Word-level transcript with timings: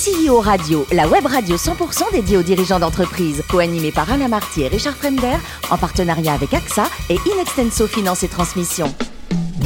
CEO 0.00 0.40
Radio, 0.40 0.86
la 0.92 1.06
web 1.06 1.26
radio 1.26 1.56
100% 1.56 2.12
dédiée 2.12 2.38
aux 2.38 2.42
dirigeants 2.42 2.78
d'entreprise, 2.78 3.42
co-animée 3.50 3.92
par 3.92 4.10
Alain 4.10 4.28
Marty 4.28 4.62
et 4.62 4.68
Richard 4.68 4.96
Fremder, 4.96 5.36
en 5.70 5.76
partenariat 5.76 6.32
avec 6.32 6.54
AXA 6.54 6.88
et 7.10 7.18
Inextenso 7.30 7.86
Finance 7.86 8.22
et 8.22 8.28
Transmission. 8.28 8.86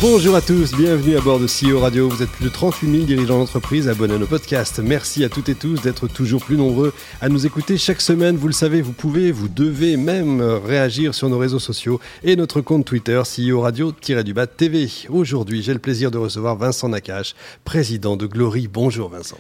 Bonjour 0.00 0.34
à 0.34 0.40
tous, 0.40 0.74
bienvenue 0.74 1.16
à 1.16 1.20
bord 1.20 1.38
de 1.38 1.46
CEO 1.46 1.78
Radio. 1.78 2.08
Vous 2.08 2.20
êtes 2.20 2.30
plus 2.30 2.46
de 2.46 2.50
38 2.50 2.90
000 2.90 3.04
dirigeants 3.04 3.38
d'entreprise 3.38 3.88
abonnés 3.88 4.14
à 4.14 4.18
nos 4.18 4.26
podcasts. 4.26 4.80
Merci 4.80 5.22
à 5.22 5.28
toutes 5.28 5.50
et 5.50 5.54
tous 5.54 5.80
d'être 5.82 6.08
toujours 6.08 6.44
plus 6.44 6.56
nombreux 6.56 6.92
à 7.20 7.28
nous 7.28 7.46
écouter 7.46 7.78
chaque 7.78 8.00
semaine. 8.00 8.36
Vous 8.36 8.48
le 8.48 8.52
savez, 8.52 8.82
vous 8.82 8.92
pouvez, 8.92 9.30
vous 9.30 9.48
devez 9.48 9.96
même 9.96 10.40
réagir 10.42 11.14
sur 11.14 11.28
nos 11.28 11.38
réseaux 11.38 11.60
sociaux 11.60 12.00
et 12.24 12.34
notre 12.34 12.60
compte 12.60 12.84
Twitter 12.84 13.22
CEO 13.22 13.60
Radio-du-Bas 13.60 14.48
TV. 14.48 14.88
Aujourd'hui, 15.10 15.62
j'ai 15.62 15.74
le 15.74 15.78
plaisir 15.78 16.10
de 16.10 16.18
recevoir 16.18 16.56
Vincent 16.56 16.88
Nakache, 16.88 17.36
président 17.64 18.16
de 18.16 18.26
Glory. 18.26 18.66
Bonjour 18.66 19.10
Vincent. 19.10 19.38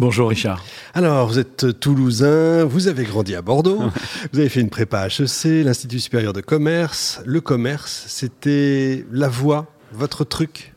Bonjour 0.00 0.28
Richard. 0.28 0.64
Alors, 0.94 1.26
vous 1.26 1.40
êtes 1.40 1.80
toulousain, 1.80 2.64
vous 2.64 2.86
avez 2.86 3.02
grandi 3.02 3.34
à 3.34 3.42
Bordeaux, 3.42 3.82
vous 4.32 4.38
avez 4.38 4.48
fait 4.48 4.60
une 4.60 4.70
prépa 4.70 5.08
HEC, 5.08 5.64
l'Institut 5.64 5.98
supérieur 5.98 6.32
de 6.32 6.40
commerce. 6.40 7.20
Le 7.26 7.40
commerce, 7.40 8.04
c'était 8.06 9.04
la 9.10 9.26
voie, 9.26 9.66
votre 9.90 10.22
truc? 10.22 10.72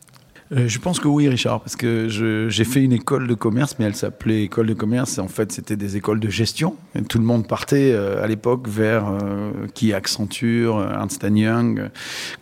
Euh, 0.53 0.67
je 0.67 0.79
pense 0.79 0.99
que 0.99 1.07
oui, 1.07 1.29
Richard, 1.29 1.61
parce 1.61 1.75
que 1.75 2.07
j'ai 2.49 2.63
fait 2.63 2.83
une 2.83 2.91
école 2.91 3.27
de 3.27 3.33
commerce, 3.33 3.75
mais 3.79 3.85
elle 3.85 3.95
s'appelait 3.95 4.43
école 4.43 4.67
de 4.67 4.73
commerce. 4.73 5.17
Et 5.17 5.21
en 5.21 5.27
fait, 5.27 5.51
c'était 5.51 5.77
des 5.77 5.95
écoles 5.95 6.19
de 6.19 6.29
gestion. 6.29 6.75
Et 6.93 7.01
tout 7.03 7.19
le 7.19 7.23
monde 7.23 7.47
partait 7.47 7.93
euh, 7.93 8.23
à 8.23 8.27
l'époque 8.27 8.67
vers 8.67 9.07
euh, 9.07 9.51
qui 9.73 9.93
Accenture, 9.93 10.81
Ernst 10.81 11.25
Young, 11.29 11.89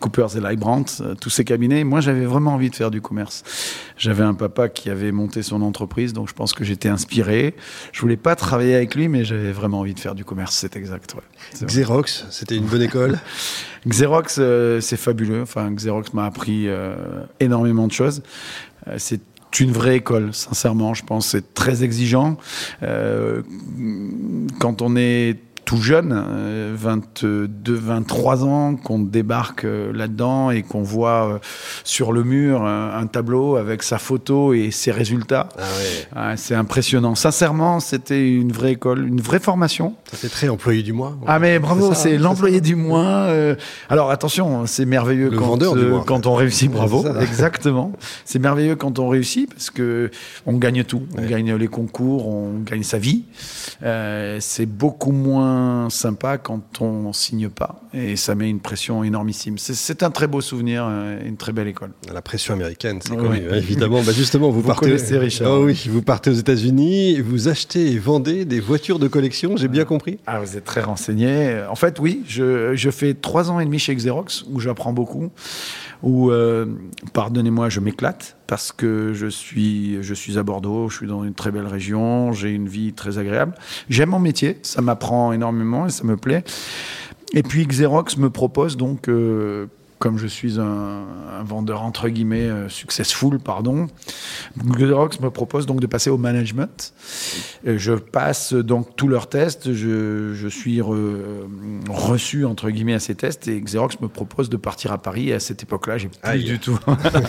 Coopers 0.00 0.36
et 0.36 0.56
Brandt, 0.56 1.02
tous 1.20 1.30
ces 1.30 1.44
cabinets. 1.44 1.84
Moi, 1.84 2.00
j'avais 2.00 2.24
vraiment 2.24 2.54
envie 2.54 2.70
de 2.70 2.74
faire 2.74 2.90
du 2.90 3.00
commerce. 3.00 3.44
J'avais 3.96 4.24
un 4.24 4.34
papa 4.34 4.68
qui 4.68 4.90
avait 4.90 5.12
monté 5.12 5.42
son 5.42 5.62
entreprise, 5.62 6.12
donc 6.12 6.28
je 6.28 6.34
pense 6.34 6.52
que 6.52 6.64
j'étais 6.64 6.88
inspiré. 6.88 7.54
Je 7.92 8.00
voulais 8.00 8.16
pas 8.16 8.34
travailler 8.34 8.74
avec 8.74 8.94
lui, 8.94 9.08
mais 9.08 9.24
j'avais 9.24 9.52
vraiment 9.52 9.80
envie 9.80 9.94
de 9.94 10.00
faire 10.00 10.14
du 10.14 10.24
commerce. 10.24 10.56
C'est 10.56 10.74
exact. 10.74 11.14
Ouais. 11.14 11.66
Xerox, 11.66 12.26
c'était 12.30 12.56
une 12.56 12.66
bonne 12.66 12.82
école. 12.82 13.18
Xerox, 13.88 14.36
euh, 14.38 14.80
c'est 14.80 14.96
fabuleux. 14.96 15.42
Enfin, 15.42 15.70
Xerox 15.72 16.12
m'a 16.12 16.26
appris 16.26 16.68
euh, 16.68 16.94
énormément 17.40 17.86
de 17.86 17.92
choses. 17.92 17.99
Euh, 18.00 18.94
c'est 18.98 19.20
une 19.58 19.72
vraie 19.72 19.96
école, 19.96 20.32
sincèrement, 20.32 20.94
je 20.94 21.04
pense. 21.04 21.28
C'est 21.28 21.54
très 21.54 21.82
exigeant. 21.82 22.36
quand 22.80 24.82
on 24.82 24.96
est 24.96 25.38
tout 25.70 25.80
jeune, 25.80 26.20
22, 26.74 27.28
euh, 27.28 27.78
23 27.80 28.44
ans, 28.44 28.74
qu'on 28.74 28.98
débarque 28.98 29.64
euh, 29.64 29.92
là-dedans 29.92 30.50
et 30.50 30.64
qu'on 30.64 30.82
voit 30.82 31.34
euh, 31.34 31.38
sur 31.84 32.10
le 32.10 32.24
mur 32.24 32.64
un, 32.64 33.06
tableau 33.06 33.54
avec 33.54 33.84
sa 33.84 33.98
photo 33.98 34.52
et 34.52 34.72
ses 34.72 34.90
résultats. 34.90 35.48
Ah 35.56 35.62
ah, 36.16 36.36
c'est 36.36 36.56
impressionnant. 36.56 37.14
Sincèrement, 37.14 37.78
c'était 37.78 38.28
une 38.28 38.50
vraie 38.50 38.72
école, 38.72 39.06
une 39.06 39.20
vraie 39.20 39.38
formation. 39.38 39.94
Ça 40.12 40.28
très 40.28 40.48
employé 40.48 40.82
du 40.82 40.92
mois. 40.92 41.16
Ah 41.28 41.38
mais 41.38 41.60
bravo, 41.60 41.94
c'est 41.94 42.18
l'employé 42.18 42.60
du 42.60 42.74
mois. 42.74 43.28
alors 43.88 44.10
attention, 44.10 44.66
c'est 44.66 44.86
merveilleux 44.86 45.30
quand, 45.30 45.56
quand 46.04 46.26
on 46.26 46.34
réussit. 46.34 46.68
Bravo, 46.68 47.06
exactement. 47.20 47.92
C'est 48.24 48.40
merveilleux 48.40 48.74
quand 48.74 48.98
on 48.98 49.08
réussit 49.08 49.48
parce 49.48 49.70
que 49.70 50.10
on 50.46 50.54
gagne 50.54 50.82
tout. 50.82 51.02
On 51.16 51.24
gagne 51.24 51.54
les 51.54 51.68
concours, 51.68 52.26
on 52.26 52.58
gagne 52.58 52.82
sa 52.82 52.98
vie. 52.98 53.22
c'est 53.80 54.66
beaucoup 54.66 55.12
moins 55.12 55.59
sympa 55.90 56.38
quand 56.38 56.80
on 56.80 57.12
signe 57.12 57.48
pas. 57.48 57.80
Et 57.92 58.16
ça 58.16 58.34
met 58.34 58.48
une 58.48 58.60
pression 58.60 59.02
énormissime. 59.02 59.58
C'est 59.58 60.02
un 60.02 60.10
très 60.10 60.26
beau 60.26 60.40
souvenir, 60.40 60.86
euh, 60.88 61.18
une 61.24 61.36
très 61.36 61.52
belle 61.52 61.68
école. 61.68 61.90
La 62.12 62.22
pression 62.22 62.54
américaine, 62.54 63.00
c'est 63.02 63.16
connu, 63.16 63.42
hein, 63.50 63.54
évidemment. 63.54 64.02
Bah 64.02 64.12
justement, 64.12 64.50
vous, 64.50 64.60
vous 64.60 64.66
partez. 64.66 64.96
Richard. 65.18 65.50
Oh 65.50 65.64
oui, 65.64 65.88
vous 65.88 66.02
partez 66.02 66.30
aux 66.30 66.34
États-Unis, 66.34 67.20
vous 67.20 67.48
achetez 67.48 67.92
et 67.92 67.98
vendez 67.98 68.44
des 68.44 68.60
voitures 68.60 68.98
de 68.98 69.08
collection, 69.08 69.56
j'ai 69.56 69.68
bien 69.68 69.84
compris 69.84 70.18
Ah, 70.26 70.40
vous 70.40 70.56
êtes 70.56 70.64
très 70.64 70.82
renseigné. 70.82 71.62
En 71.68 71.74
fait, 71.74 71.98
oui, 71.98 72.22
je, 72.26 72.74
je 72.74 72.90
fais 72.90 73.14
trois 73.14 73.50
ans 73.50 73.60
et 73.60 73.64
demi 73.64 73.78
chez 73.78 73.94
Xerox, 73.94 74.44
où 74.50 74.60
j'apprends 74.60 74.92
beaucoup 74.92 75.30
où, 76.02 76.30
euh, 76.30 76.66
pardonnez-moi, 77.12 77.68
je 77.68 77.80
m'éclate 77.80 78.36
parce 78.46 78.72
que 78.72 79.12
je 79.12 79.26
suis, 79.26 80.02
je 80.02 80.14
suis 80.14 80.38
à 80.38 80.42
Bordeaux, 80.42 80.88
je 80.88 80.96
suis 80.96 81.06
dans 81.06 81.24
une 81.24 81.34
très 81.34 81.50
belle 81.50 81.66
région, 81.66 82.32
j'ai 82.32 82.50
une 82.50 82.68
vie 82.68 82.92
très 82.92 83.18
agréable. 83.18 83.54
J'aime 83.88 84.10
mon 84.10 84.18
métier, 84.18 84.58
ça 84.62 84.82
m'apprend 84.82 85.32
énormément 85.32 85.86
et 85.86 85.90
ça 85.90 86.04
me 86.04 86.16
plaît. 86.16 86.44
Et 87.32 87.42
puis 87.42 87.66
Xerox 87.66 88.16
me 88.16 88.28
propose 88.30 88.76
donc 88.76 89.08
euh, 89.08 89.66
comme 90.00 90.16
je 90.16 90.26
suis 90.26 90.58
un, 90.58 91.04
vendeur 91.44 91.82
entre 91.82 92.08
guillemets 92.08 92.48
euh, 92.48 92.68
successful, 92.68 93.38
pardon, 93.38 93.86
Xerox 94.58 95.20
me 95.20 95.30
propose 95.30 95.66
donc 95.66 95.80
de 95.80 95.86
passer 95.86 96.08
au 96.10 96.16
management. 96.16 96.92
je 97.64 97.92
passe 97.92 98.54
donc 98.54 98.96
tous 98.96 99.08
leurs 99.08 99.28
tests, 99.28 99.72
je, 99.72 100.48
suis 100.48 100.80
reçu 100.80 102.46
entre 102.46 102.70
guillemets 102.70 102.94
à 102.94 102.98
ces 102.98 103.14
tests 103.14 103.46
et 103.46 103.60
Xerox 103.60 104.00
me 104.00 104.08
propose 104.08 104.48
de 104.48 104.56
partir 104.56 104.90
à 104.90 104.98
Paris. 104.98 105.28
Et 105.28 105.34
à 105.34 105.40
cette 105.40 105.62
époque-là, 105.62 105.98
j'ai 105.98 106.08
plus 106.08 106.44
du 106.44 106.58
tout. 106.58 106.78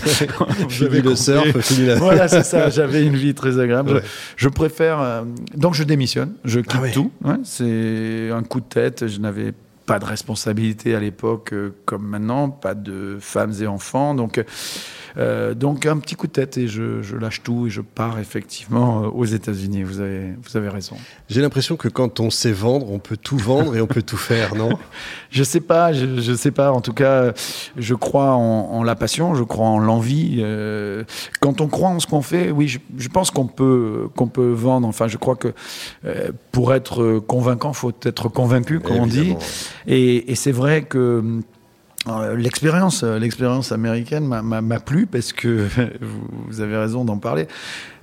j'avais 0.69 1.01
le 1.01 1.15
surf, 1.15 1.47
Voilà, 1.97 2.29
c'est 2.29 2.43
ça. 2.43 2.69
J'avais 2.69 3.05
une 3.05 3.17
vie 3.17 3.33
très 3.33 3.59
agréable. 3.59 4.01
Je, 4.37 4.47
préfère. 4.47 5.01
Euh, 5.01 5.23
donc 5.55 5.75
je 5.75 5.83
démissionne, 5.83 6.33
je 6.45 6.61
quitte 6.61 6.81
ah 6.83 6.89
tout. 6.89 7.11
c'est 7.43 8.31
un 8.31 8.43
coup 8.43 8.61
de 8.61 8.65
tête. 8.65 9.07
Je 9.07 9.19
n'avais 9.19 9.51
pas 9.51 9.70
de 9.99 10.05
responsabilité 10.05 10.95
à 10.95 10.99
l'époque 10.99 11.53
euh, 11.53 11.75
comme 11.85 12.07
maintenant, 12.07 12.49
pas 12.49 12.75
de 12.75 13.17
femmes 13.19 13.53
et 13.61 13.67
enfants. 13.67 14.15
Donc, 14.15 14.43
euh, 15.17 15.53
donc 15.53 15.85
un 15.85 15.97
petit 15.97 16.15
coup 16.15 16.27
de 16.27 16.31
tête 16.31 16.57
et 16.57 16.67
je, 16.67 17.15
lâche 17.15 17.43
tout 17.43 17.67
et 17.67 17.69
je 17.69 17.81
pars 17.81 18.19
effectivement 18.19 19.03
euh, 19.03 19.07
aux 19.07 19.25
États-Unis. 19.25 19.83
Vous 19.83 19.99
avez, 19.99 20.33
vous 20.41 20.57
avez 20.57 20.69
raison. 20.69 20.95
J'ai 21.29 21.41
l'impression 21.41 21.75
que 21.75 21.87
quand 21.87 22.19
on 22.19 22.29
sait 22.29 22.51
vendre, 22.51 22.91
on 22.91 22.99
peut 22.99 23.17
tout 23.17 23.37
vendre 23.37 23.75
et 23.75 23.81
on 23.81 23.87
peut 23.87 24.01
tout 24.01 24.17
faire, 24.17 24.55
non? 24.55 24.77
Je 25.29 25.43
sais 25.45 25.61
pas, 25.61 25.93
je, 25.93 26.19
je, 26.19 26.33
sais 26.33 26.51
pas. 26.51 26.73
En 26.73 26.81
tout 26.81 26.91
cas, 26.91 27.31
je 27.77 27.95
crois 27.95 28.33
en, 28.33 28.83
la 28.83 28.95
passion, 28.95 29.33
je 29.33 29.43
crois 29.43 29.67
en 29.67 29.79
l'envie. 29.79 30.39
Euh, 30.39 31.05
quand 31.39 31.61
on 31.61 31.69
croit 31.69 31.87
en 31.87 32.01
ce 32.01 32.07
qu'on 32.07 32.21
fait, 32.21 32.51
oui, 32.51 32.67
je, 32.67 33.07
pense 33.07 33.31
qu'on 33.31 33.47
peut 33.47 34.09
qu'on 34.17 34.27
peut 34.27 34.51
vendre. 34.51 34.89
Enfin, 34.89 35.07
je 35.07 35.15
crois 35.15 35.37
que 35.37 35.53
pour 36.51 36.73
être 36.73 37.19
convaincant, 37.19 37.71
faut 37.71 37.93
être 38.03 38.27
convaincu, 38.27 38.81
comme 38.81 38.97
on 38.97 39.07
dit. 39.07 39.37
Et, 39.87 40.31
et 40.31 40.35
c'est 40.35 40.51
vrai 40.51 40.81
que 40.81 40.97
euh, 40.97 41.41
l'expérience, 42.35 43.03
euh, 43.03 43.19
l'expérience 43.19 43.71
américaine 43.71 44.25
m'a 44.25 44.79
plu 44.79 45.05
parce 45.05 45.33
que 45.33 45.67
vous 46.47 46.61
avez 46.61 46.77
raison 46.77 47.05
d'en 47.05 47.17
parler. 47.17 47.47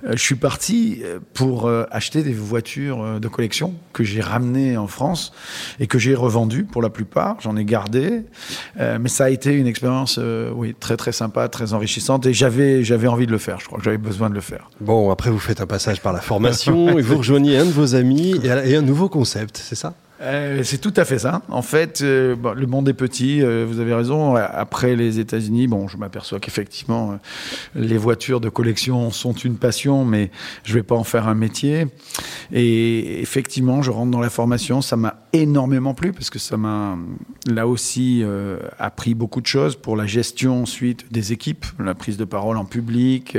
Euh, 0.05 0.13
je 0.13 0.21
suis 0.21 0.35
parti 0.35 1.01
pour 1.33 1.69
acheter 1.91 2.23
des 2.23 2.33
voitures 2.33 3.19
de 3.19 3.27
collection 3.27 3.73
que 3.93 4.03
j'ai 4.03 4.21
ramenées 4.21 4.77
en 4.77 4.87
France 4.87 5.33
et 5.79 5.87
que 5.87 5.99
j'ai 5.99 6.15
revendues 6.15 6.63
pour 6.63 6.81
la 6.81 6.89
plupart. 6.89 7.37
J'en 7.41 7.57
ai 7.57 7.65
gardé, 7.65 8.23
mais 8.77 9.09
ça 9.09 9.25
a 9.25 9.29
été 9.29 9.53
une 9.53 9.67
expérience, 9.67 10.19
oui, 10.55 10.75
très 10.79 10.97
très 10.97 11.11
sympa, 11.11 11.47
très 11.49 11.73
enrichissante 11.73 12.25
et 12.25 12.33
j'avais 12.33 12.83
j'avais 12.83 13.07
envie 13.07 13.27
de 13.27 13.31
le 13.31 13.37
faire. 13.37 13.59
Je 13.59 13.65
crois 13.65 13.77
que 13.77 13.83
j'avais 13.83 13.97
besoin 13.97 14.29
de 14.29 14.35
le 14.35 14.41
faire. 14.41 14.69
Bon, 14.79 15.11
après 15.11 15.29
vous 15.29 15.39
faites 15.39 15.61
un 15.61 15.67
passage 15.67 16.01
par 16.01 16.13
la 16.13 16.21
formation 16.21 16.97
et 16.97 17.01
vous 17.01 17.17
rejoignez 17.17 17.57
un 17.57 17.65
de 17.65 17.71
vos 17.71 17.95
amis 17.95 18.35
et 18.43 18.75
un 18.75 18.81
nouveau 18.81 19.09
concept, 19.09 19.57
c'est 19.57 19.75
ça? 19.75 19.93
Euh, 20.21 20.63
c'est 20.63 20.79
tout 20.79 20.93
à 20.97 21.05
fait 21.05 21.19
ça. 21.19 21.41
En 21.49 21.61
fait, 21.61 22.01
euh, 22.01 22.35
le 22.55 22.67
monde 22.67 22.89
est 22.89 22.93
petit, 22.93 23.41
euh, 23.41 23.65
vous 23.67 23.79
avez 23.79 23.93
raison. 23.93 24.35
Après 24.35 24.95
les 24.95 25.19
États-Unis, 25.19 25.67
bon, 25.67 25.87
je 25.87 25.97
m'aperçois 25.97 26.39
qu'effectivement, 26.39 27.17
les 27.75 27.97
voitures 27.97 28.41
de 28.41 28.49
collection 28.49 29.11
sont 29.11 29.33
une 29.33 29.55
passion, 29.55 30.03
mais 30.03 30.29
je 30.63 30.73
vais 30.73 30.83
pas 30.83 30.95
en 30.95 31.05
faire 31.05 31.27
un 31.27 31.35
métier. 31.35 31.87
Et 32.51 33.21
effectivement, 33.21 33.81
je 33.81 33.91
rentre 33.91 34.11
dans 34.11 34.19
la 34.19 34.29
formation, 34.29 34.81
ça 34.81 34.97
m'a 34.97 35.21
énormément 35.31 35.93
plu 35.93 36.11
parce 36.11 36.29
que 36.29 36.39
ça 36.39 36.57
m'a 36.57 36.97
là 37.47 37.67
aussi 37.67 38.23
appris 38.77 39.13
beaucoup 39.13 39.41
de 39.41 39.47
choses 39.47 39.75
pour 39.75 39.95
la 39.95 40.05
gestion 40.05 40.63
ensuite 40.63 41.11
des 41.11 41.31
équipes, 41.31 41.65
la 41.79 41.95
prise 41.95 42.17
de 42.17 42.25
parole 42.25 42.57
en 42.57 42.65
public, 42.65 43.37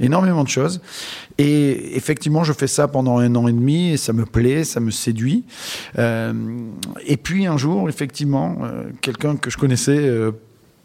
énormément 0.00 0.44
de 0.44 0.48
choses. 0.48 0.80
Et 1.38 1.96
effectivement, 1.96 2.44
je 2.44 2.52
fais 2.52 2.66
ça 2.66 2.88
pendant 2.88 3.18
un 3.18 3.34
an 3.34 3.48
et 3.48 3.52
demi 3.52 3.92
et 3.92 3.96
ça 3.96 4.12
me 4.12 4.26
plaît, 4.26 4.64
ça 4.64 4.80
me 4.80 4.90
séduit. 4.90 5.44
Euh, 6.00 6.32
et 7.06 7.16
puis 7.16 7.46
un 7.46 7.56
jour, 7.56 7.88
effectivement, 7.88 8.58
euh, 8.62 8.90
quelqu'un 9.00 9.36
que 9.36 9.50
je 9.50 9.58
connaissais 9.58 9.98
euh, 9.98 10.32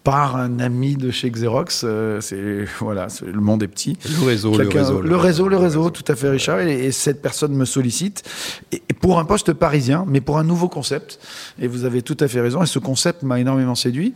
par 0.03 0.35
un 0.35 0.59
ami 0.59 0.95
de 0.95 1.09
chez 1.09 1.29
Xerox. 1.31 1.85
c'est 2.19 2.65
voilà, 2.79 3.07
le 3.25 3.39
monde 3.39 3.63
est 3.63 3.67
petit. 3.67 3.97
Le 4.05 4.25
réseau, 4.25 4.57
le 4.57 4.67
réseau, 4.67 5.01
le 5.01 5.15
réseau, 5.15 5.47
le 5.47 5.57
réseau, 5.57 5.89
tout 5.89 6.03
à 6.07 6.15
fait, 6.15 6.29
Richard. 6.29 6.59
Et, 6.59 6.91
cette 6.91 7.21
personne 7.21 7.53
me 7.53 7.65
sollicite 7.65 8.23
et, 8.71 8.81
pour 8.99 9.19
un 9.19 9.25
poste 9.25 9.53
parisien, 9.53 10.05
mais 10.07 10.21
pour 10.21 10.37
un 10.37 10.43
nouveau 10.43 10.69
concept. 10.69 11.19
Et 11.59 11.67
vous 11.67 11.85
avez 11.85 12.01
tout 12.01 12.17
à 12.19 12.27
fait 12.27 12.41
raison. 12.41 12.61
Et 12.61 12.67
ce 12.67 12.79
concept 12.79 13.23
m'a 13.23 13.39
énormément 13.39 13.75
séduit. 13.75 14.13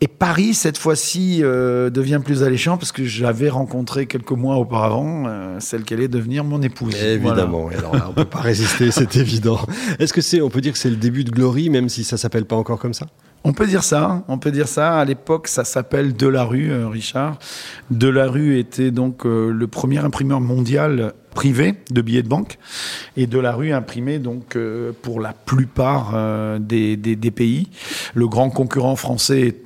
Et 0.00 0.08
Paris, 0.08 0.52
cette 0.54 0.76
fois-ci, 0.76 1.40
euh, 1.42 1.88
devient 1.88 2.20
plus 2.22 2.42
alléchant 2.42 2.76
parce 2.76 2.92
que 2.92 3.04
j'avais 3.04 3.48
rencontré 3.48 4.06
quelques 4.06 4.32
mois 4.32 4.56
auparavant 4.56 5.24
euh, 5.26 5.56
celle 5.60 5.84
qui 5.84 5.94
allait 5.94 6.08
devenir 6.08 6.44
mon 6.44 6.60
épouse. 6.62 6.94
Évidemment. 7.02 7.68
Alors 7.76 7.94
là, 7.94 8.06
on 8.10 8.12
peut 8.12 8.24
pas 8.24 8.40
résister, 8.40 8.90
c'est 8.90 9.16
évident. 9.16 9.58
Est-ce 9.98 10.12
que 10.12 10.20
c'est, 10.20 10.42
on 10.42 10.50
peut 10.50 10.60
dire 10.60 10.72
que 10.72 10.78
c'est 10.78 10.90
le 10.90 10.96
début 10.96 11.24
de 11.24 11.30
Glory, 11.30 11.70
même 11.70 11.88
si 11.88 12.04
ça 12.04 12.16
s'appelle 12.18 12.44
pas 12.44 12.56
encore 12.56 12.78
comme 12.78 12.92
ça? 12.92 13.06
On 13.46 13.52
peut 13.52 13.66
dire 13.66 13.84
ça, 13.84 14.24
on 14.28 14.38
peut 14.38 14.50
dire 14.50 14.68
ça. 14.68 14.98
À 14.98 15.04
l'époque, 15.04 15.48
ça 15.48 15.64
s'appelle 15.64 16.14
Delarue, 16.14 16.70
euh, 16.72 16.88
Richard. 16.88 17.38
Delarue 17.90 18.58
était 18.58 18.90
donc 18.90 19.26
euh, 19.26 19.50
le 19.52 19.66
premier 19.66 19.98
imprimeur 19.98 20.40
mondial 20.40 21.12
privé 21.34 21.74
de 21.90 22.00
billets 22.00 22.22
de 22.22 22.28
banque. 22.28 22.58
Et 23.16 23.26
Delarue 23.26 23.72
imprimait 23.72 24.18
donc 24.18 24.56
euh, 24.56 24.92
pour 25.02 25.20
la 25.20 25.32
plupart 25.34 26.12
euh, 26.14 26.58
des, 26.58 26.96
des- 26.96 27.16
des 27.16 27.30
pays. 27.30 27.68
Le 28.14 28.26
grand 28.28 28.50
concurrent 28.50 28.96
français 28.96 29.56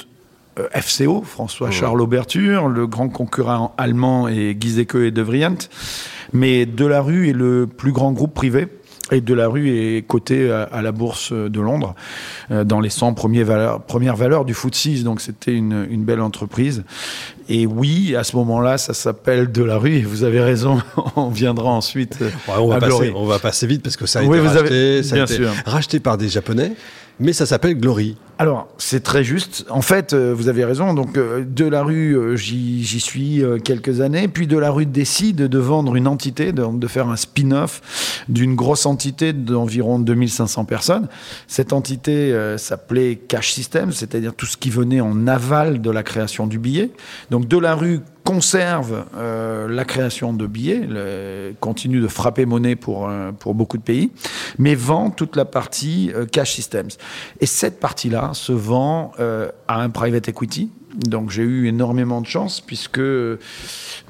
euh, 0.58 0.68
FCO, 0.80 1.22
François-Charles 1.22 2.00
Auberture. 2.00 2.68
Le 2.68 2.86
grand 2.86 3.08
concurrent 3.08 3.74
allemand 3.78 4.28
est 4.28 4.56
Giesecke 4.60 4.96
et 4.96 5.10
De 5.10 5.22
Vriend. 5.22 5.56
Mais 6.32 6.66
Delarue 6.66 7.30
est 7.30 7.34
le 7.34 7.66
plus 7.66 7.92
grand 7.92 8.12
groupe 8.12 8.34
privé. 8.34 8.68
Et 9.10 9.22
Delarue 9.22 9.70
est 9.70 10.06
coté 10.06 10.50
à, 10.50 10.82
la 10.82 10.92
bourse 10.92 11.32
de 11.32 11.60
Londres 11.60 11.94
euh, 12.50 12.64
dans 12.64 12.78
les 12.80 12.90
100 12.90 13.14
premiers 13.14 13.42
valeurs, 13.42 13.80
premières 13.80 14.16
valeurs 14.16 14.44
du 14.44 14.52
FTSE. 14.52 15.02
Donc 15.02 15.22
c'était 15.22 15.54
une, 15.54 15.86
une 15.90 16.04
belle 16.04 16.20
entreprise. 16.20 16.84
Et 17.48 17.66
oui, 17.66 18.14
à 18.14 18.24
ce 18.24 18.36
moment-là, 18.36 18.76
ça 18.76 18.92
s'appelle 18.92 19.50
Delarue. 19.50 19.96
Et 19.96 20.02
vous 20.02 20.24
avez 20.24 20.40
raison, 20.42 20.82
on 21.16 21.30
viendra 21.30 21.70
ensuite 21.70 22.18
Ouais, 22.20 22.54
on, 22.58 22.68
va 22.68 22.78
passer, 22.80 23.12
on 23.14 23.24
va 23.24 23.38
passer 23.38 23.66
vite 23.66 23.82
parce 23.82 23.96
que 23.96 24.04
ça 24.06 24.20
a 24.20 24.24
Oui, 24.24 24.38
été 24.38 24.46
racheté, 24.46 24.66
avez- 24.66 25.02
ça 25.02 25.16
a 25.16 25.24
été 25.24 25.38
racheté 25.64 26.00
par 26.00 26.18
des 26.18 26.28
Japonais, 26.28 26.72
mais 27.20 27.32
ça 27.32 27.46
s'appelle 27.46 27.78
Glory. 27.78 28.16
Alors, 28.40 28.68
c'est 28.78 29.02
très 29.02 29.24
juste. 29.24 29.66
En 29.68 29.82
fait, 29.82 30.12
euh, 30.12 30.32
vous 30.32 30.48
avez 30.48 30.64
raison. 30.64 30.94
Donc, 30.94 31.18
euh, 31.18 31.44
Delarue, 31.44 32.14
euh, 32.14 32.36
j'y 32.36 33.00
suis 33.00 33.42
euh, 33.42 33.58
quelques 33.58 34.00
années. 34.00 34.28
Puis 34.28 34.46
Delarue 34.46 34.86
décide 34.86 35.48
de 35.48 35.58
vendre 35.58 35.96
une 35.96 36.06
entité, 36.06 36.52
de, 36.52 36.64
de 36.64 36.86
faire 36.86 37.08
un 37.08 37.16
spin-off 37.16 38.22
d'une 38.28 38.54
grosse 38.54 38.86
entité 38.86 39.32
d'environ 39.32 39.98
2500 39.98 40.66
personnes. 40.66 41.08
Cette 41.48 41.72
entité 41.72 42.32
euh, 42.32 42.58
s'appelait 42.58 43.16
Cash 43.16 43.52
System, 43.52 43.90
c'est-à-dire 43.90 44.34
tout 44.34 44.46
ce 44.46 44.56
qui 44.56 44.70
venait 44.70 45.00
en 45.00 45.26
aval 45.26 45.80
de 45.80 45.90
la 45.90 46.04
création 46.04 46.46
du 46.46 46.60
billet. 46.60 46.92
Donc, 47.32 47.48
Delarue 47.48 48.02
conserve 48.28 49.06
euh, 49.16 49.68
la 49.68 49.86
création 49.86 50.34
de 50.34 50.46
billets, 50.46 50.84
le- 50.86 51.54
continue 51.60 51.98
de 51.98 52.08
frapper 52.08 52.44
monnaie 52.44 52.76
pour, 52.76 53.08
euh, 53.08 53.32
pour 53.32 53.54
beaucoup 53.54 53.78
de 53.78 53.82
pays, 53.82 54.12
mais 54.58 54.74
vend 54.74 55.08
toute 55.08 55.34
la 55.34 55.46
partie 55.46 56.12
euh, 56.14 56.26
cash 56.26 56.52
systems. 56.52 56.90
Et 57.40 57.46
cette 57.46 57.80
partie-là 57.80 58.32
se 58.34 58.52
vend 58.52 59.12
euh, 59.18 59.48
à 59.66 59.80
un 59.80 59.88
private 59.88 60.28
equity. 60.28 60.70
Donc 60.94 61.30
j'ai 61.30 61.42
eu 61.42 61.68
énormément 61.68 62.20
de 62.20 62.26
chance 62.26 62.60
puisque 62.60 63.00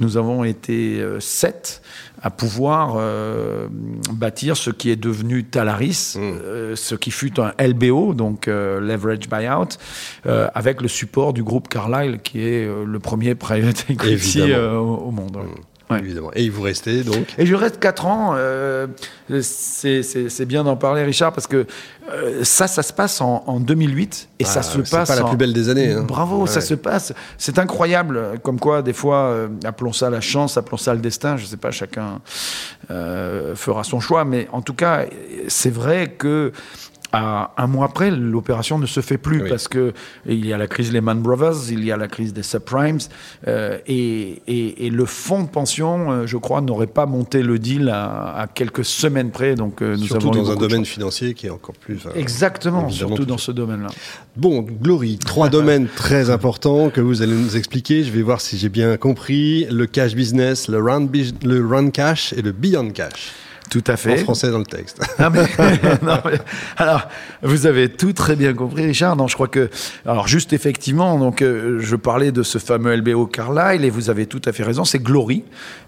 nous 0.00 0.16
avons 0.16 0.42
été 0.42 0.98
euh, 1.00 1.20
sept 1.20 1.80
à 2.22 2.30
pouvoir 2.30 2.96
euh, 2.96 3.68
bâtir 4.12 4.56
ce 4.56 4.70
qui 4.70 4.90
est 4.90 4.96
devenu 4.96 5.44
Talaris, 5.44 6.14
euh, 6.16 6.74
ce 6.76 6.94
qui 6.94 7.10
fut 7.10 7.38
un 7.40 7.52
LBO, 7.60 8.14
donc 8.14 8.48
euh, 8.48 8.80
Leverage 8.80 9.28
Buyout, 9.28 9.78
euh, 10.26 10.48
avec 10.54 10.80
le 10.82 10.88
support 10.88 11.32
du 11.32 11.42
groupe 11.42 11.68
Carlyle, 11.68 12.18
qui 12.22 12.40
est 12.40 12.66
euh, 12.66 12.84
le 12.84 12.98
premier 12.98 13.34
private 13.34 13.86
equity 13.90 14.40
euh, 14.42 14.76
au, 14.78 14.96
au 14.96 15.10
monde. 15.10 15.36
ouais. 15.36 15.42
Ouais. 15.90 16.00
Évidemment. 16.00 16.30
Et 16.34 16.50
vous 16.50 16.60
restez 16.62 17.02
donc. 17.02 17.26
Et 17.38 17.46
je 17.46 17.54
reste 17.54 17.78
4 17.80 18.04
ans. 18.06 18.32
euh, 18.36 18.86
c'est 19.40 20.02
c'est- 20.02 20.28
c'est 20.28 20.44
bien 20.44 20.62
d'en 20.64 20.76
parler, 20.76 21.02
Richard, 21.02 21.32
parce 21.32 21.46
que 21.46 21.66
euh, 22.12 22.44
ça, 22.44 22.66
ça 22.66 22.82
se 22.82 22.92
passe 22.92 23.20
en, 23.22 23.42
en 23.46 23.58
2008 23.58 24.28
et 24.38 24.44
Ah, 24.44 24.48
ça 24.48 24.62
se 24.62 24.82
c'est 24.84 24.90
passe. 24.90 25.08
pas 25.08 25.16
la 25.16 25.24
en- 25.24 25.28
plus 25.28 25.38
belle 25.38 25.52
des 25.54 25.68
années, 25.70 25.92
hein. 25.92 26.04
Bravo, 26.06 26.46
ça 26.46 26.60
se 26.60 26.74
passe. 26.74 27.14
C'est 27.38 27.58
incroyable. 27.58 28.38
Comme 28.42 28.60
quoi, 28.60 28.82
des 28.82 28.92
fois, 28.92 29.16
euh, 29.30 29.48
appelons 29.64 29.92
ça 29.94 30.10
la 30.10 30.20
chance, 30.20 30.56
appelons 30.58 30.76
ça 30.76 30.92
le 30.92 31.00
destin. 31.00 31.36
Je 31.38 31.46
sais 31.46 31.56
pas, 31.56 31.70
chacun 31.70 32.20
fera 32.88 33.84
son 33.84 34.00
choix, 34.00 34.24
mais 34.24 34.48
en 34.52 34.62
tout 34.62 34.74
cas, 34.74 35.04
c'est 35.48 35.70
vrai 35.72 36.08
que. 36.18 36.52
À 37.10 37.52
un 37.56 37.66
mois 37.66 37.86
après, 37.86 38.10
l'opération 38.10 38.78
ne 38.78 38.84
se 38.84 39.00
fait 39.00 39.16
plus 39.16 39.42
Oui. 39.42 39.48
parce 39.48 39.66
que 39.66 39.94
il 40.26 40.44
y 40.44 40.52
a 40.52 40.58
la 40.58 40.66
crise 40.66 40.92
Lehman 40.92 41.22
Brothers, 41.22 41.70
il 41.70 41.82
y 41.82 41.90
a 41.90 41.96
la 41.96 42.06
crise 42.06 42.34
des 42.34 42.42
subprimes, 42.42 42.98
euh, 43.46 43.78
et, 43.86 44.42
et- 44.46 44.86
et 44.86 44.90
le 44.90 45.06
fonds 45.06 45.42
de 45.42 45.48
pension, 45.48 46.12
euh, 46.12 46.26
je 46.26 46.36
crois, 46.36 46.60
n'aurait 46.60 46.86
pas 46.86 47.06
monté 47.06 47.42
le 47.42 47.58
deal 47.58 47.88
à, 47.88 48.34
à 48.36 48.46
quelques 48.46 48.84
semaines 48.84 49.30
près. 49.30 49.54
Donc, 49.54 49.80
euh, 49.80 49.96
nous 49.96 50.04
Surtout 50.04 50.28
avons 50.30 50.42
dans 50.42 50.50
un 50.50 50.56
domaine 50.56 50.84
financier 50.84 51.32
qui 51.32 51.46
est 51.46 51.50
encore 51.50 51.74
plus. 51.76 51.96
enfin, 51.96 52.10
Exactement, 52.14 52.90
surtout 52.90 53.14
tout 53.14 53.24
dans 53.24 53.38
ce 53.38 53.52
domaine-là. 53.52 53.88
Bon, 54.36 54.60
Glory, 54.60 55.16
trois 55.18 55.48
domaines 55.58 55.88
très 55.88 56.28
importants 56.28 56.90
que 56.90 57.00
vous 57.00 57.22
allez 57.22 57.32
nous 57.34 57.56
expliquer. 57.56 58.04
Je 58.04 58.12
vais 58.12 58.22
voir 58.22 58.42
si 58.42 58.58
j'ai 58.58 58.68
bien 58.68 58.98
compris. 58.98 59.64
Le 59.70 59.86
cash 59.86 60.14
business, 60.14 60.68
le 60.68 60.78
run 60.78 61.88
cash 61.90 62.34
et 62.34 62.42
le 62.42 62.52
beyond 62.52 62.90
cash. 62.90 63.32
Tout 63.70 63.84
à 63.86 63.92
En 63.92 63.96
fait. 63.96 64.16
français 64.18 64.50
dans 64.50 64.58
le 64.58 64.64
texte. 64.66 65.00
Non, 65.18 65.30
mais- 65.30 65.42
non, 66.02 66.18
mais- 66.24 66.38
alors, 66.76 67.02
vous 67.42 67.66
avez 67.66 67.88
tout 67.90 68.12
très 68.12 68.34
bien 68.36 68.54
compris, 68.54 68.86
Richard. 68.86 69.14
Non, 69.16 69.26
je 69.28 69.34
crois 69.34 69.48
que, 69.48 69.68
alors 70.06 70.26
juste 70.28 70.52
effectivement, 70.52 71.18
donc 71.18 71.42
euh, 71.42 71.78
je 71.80 71.96
parlais 71.96 72.32
de 72.32 72.42
ce 72.42 72.58
fameux 72.58 72.94
LBO 72.96 73.26
Carlyle 73.26 73.84
et 73.84 73.90
vous 73.90 74.10
avez 74.10 74.26
tout 74.26 74.42
à 74.46 74.52
fait 74.52 74.62
raison. 74.62 74.84
C'est 74.84 75.00
Glory 75.02 75.44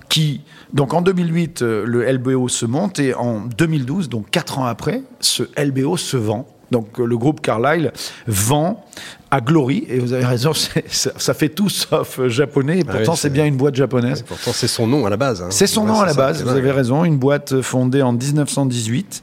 qui, 0.08 0.40
donc 0.74 0.92
en 0.92 1.02
2008, 1.02 1.62
euh, 1.62 1.84
le 1.86 2.04
LBO 2.10 2.48
se 2.48 2.66
monte 2.66 2.98
et 2.98 3.14
en 3.14 3.40
2012, 3.40 4.08
donc 4.08 4.30
quatre 4.30 4.58
ans 4.58 4.66
après, 4.66 5.02
ce 5.20 5.44
LBO 5.56 5.96
se 5.96 6.16
vend. 6.16 6.46
Donc 6.72 7.00
euh, 7.00 7.04
le 7.06 7.16
groupe 7.16 7.40
Carlyle 7.40 7.92
vend 8.26 8.84
à 9.30 9.40
Glory 9.40 9.84
et 9.88 9.98
vous 9.98 10.12
avez 10.12 10.24
raison, 10.24 10.52
ça, 10.54 11.10
ça 11.16 11.34
fait 11.34 11.48
tout 11.50 11.68
sauf 11.68 12.18
euh, 12.18 12.28
japonais. 12.28 12.78
Et 12.80 12.84
Ah 12.88 12.92
pourtant, 12.92 13.12
oui, 13.12 13.18
c'est 13.20 13.30
bien 13.30 13.46
une 13.46 13.56
boîte 13.56 13.76
japonaise. 13.76 14.22
Pourtant, 14.26 14.52
c'est 14.52 14.66
son 14.68 14.86
nom 14.86 15.06
à 15.06 15.10
la 15.10 15.16
base. 15.16 15.42
hein. 15.42 15.48
C'est 15.50 15.66
son 15.66 15.84
nom 15.84 16.00
à 16.00 16.06
la 16.06 16.12
ça, 16.12 16.18
base, 16.18 16.42
vous 16.42 16.48
avez 16.50 16.72
raison. 16.72 17.04
Une 17.04 17.18
boîte 17.18 17.60
fondée 17.62 18.02
en 18.02 18.12
1918 18.12 19.22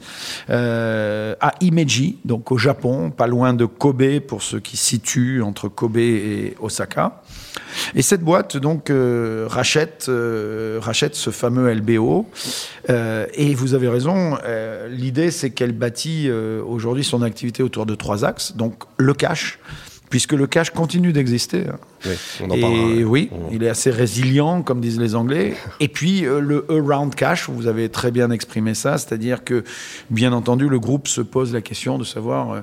euh, 0.50 1.34
à 1.40 1.54
Imeji, 1.60 2.18
donc 2.24 2.50
au 2.52 2.58
Japon, 2.58 3.10
pas 3.10 3.26
loin 3.26 3.52
de 3.52 3.66
Kobe, 3.66 4.20
pour 4.26 4.42
ceux 4.42 4.60
qui 4.60 4.76
situent 4.76 5.42
entre 5.42 5.68
Kobe 5.68 5.98
et 5.98 6.56
Osaka. 6.60 7.20
Et 7.94 8.02
cette 8.02 8.22
boîte 8.22 8.56
donc 8.56 8.88
euh, 8.88 9.46
rachète, 9.48 10.06
euh, 10.08 10.78
rachète 10.80 11.14
ce 11.16 11.30
fameux 11.30 11.72
LBO. 11.72 12.26
Et 12.88 13.54
vous 13.54 13.74
avez 13.74 13.88
raison, 13.88 14.38
l'idée 14.88 15.30
c'est 15.30 15.50
qu'elle 15.50 15.72
bâtit 15.72 16.30
aujourd'hui 16.30 17.04
son 17.04 17.20
activité 17.22 17.62
autour 17.62 17.84
de 17.84 17.94
trois 17.94 18.24
axes. 18.24 18.56
Donc 18.56 18.84
le 18.96 19.12
cash, 19.12 19.58
puisque 20.10 20.32
le 20.32 20.46
cash 20.46 20.70
continue 20.70 21.12
d'exister. 21.12 21.64
Oui, 22.06 22.12
on 22.42 22.50
en 22.50 22.54
Et 22.54 22.60
parlera. 22.60 22.86
ouais. 22.86 23.04
oui, 23.04 23.30
On- 23.32 23.50
il 23.52 23.62
est 23.62 23.68
assez 23.68 23.90
résilient, 23.90 24.62
comme 24.62 24.80
disent 24.80 24.98
les 25.00 25.14
Anglais. 25.14 25.54
Et 25.80 25.88
puis 25.88 26.24
euh, 26.24 26.40
le 26.40 26.64
around 26.70 27.14
cash, 27.14 27.48
vous 27.48 27.66
avez 27.66 27.88
très 27.88 28.10
bien 28.10 28.30
exprimé 28.30 28.74
ça, 28.74 28.98
c'est-à-dire 28.98 29.44
que, 29.44 29.64
bien 30.10 30.32
entendu, 30.32 30.68
le 30.68 30.78
groupe 30.78 31.08
se 31.08 31.20
pose 31.20 31.52
la 31.52 31.60
question 31.60 31.98
de 31.98 32.04
savoir 32.04 32.50
euh, 32.52 32.60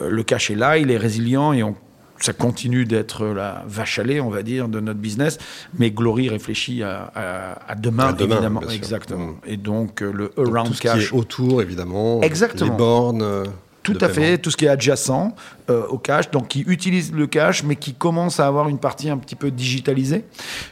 euh, 0.00 0.10
le 0.10 0.22
cash 0.22 0.50
est 0.50 0.54
là, 0.56 0.78
il 0.78 0.90
est 0.90 0.96
résilient 0.98 1.52
et 1.52 1.62
on 1.62 1.74
ça 2.20 2.32
continue 2.32 2.84
d'être 2.84 3.26
la 3.26 3.64
vache 3.66 3.98
à 3.98 4.04
lait, 4.04 4.20
on 4.20 4.30
va 4.30 4.44
dire, 4.44 4.68
de 4.68 4.78
notre 4.78 5.00
business. 5.00 5.38
Mais 5.76 5.90
Glory 5.90 6.28
réfléchit 6.28 6.80
à, 6.84 7.10
à- 7.16 7.72
à 7.72 7.74
demain, 7.74 8.10
À 8.10 8.12
demain, 8.12 8.34
évidemment. 8.36 8.60
Exactement. 8.70 9.26
Mm. 9.26 9.34
Et 9.48 9.56
donc, 9.56 10.02
le 10.02 10.30
Donc, 10.36 10.46
around 10.54 10.68
tout 10.68 10.74
ce 10.74 10.82
cash. 10.82 11.08
qui 11.08 11.14
est 11.14 11.18
autour, 11.18 11.62
évidemment. 11.62 12.20
Exactement. 12.20 12.70
Les 12.70 12.76
bornes. 12.76 13.44
Tout 13.82 13.98
à 14.00 14.08
fait, 14.08 14.38
tout 14.38 14.50
ce 14.50 14.56
qui 14.56 14.66
est 14.66 14.68
adjacent 14.68 15.34
euh, 15.70 15.86
au 15.88 15.98
cash, 15.98 16.30
donc 16.30 16.48
qui 16.48 16.60
utilise 16.66 17.12
le 17.12 17.26
cash, 17.26 17.64
mais 17.64 17.76
qui 17.76 17.94
commence 17.94 18.40
à 18.40 18.46
avoir 18.46 18.68
une 18.68 18.78
partie 18.78 19.10
un 19.10 19.18
petit 19.18 19.34
peu 19.34 19.50
digitalisée. 19.50 20.24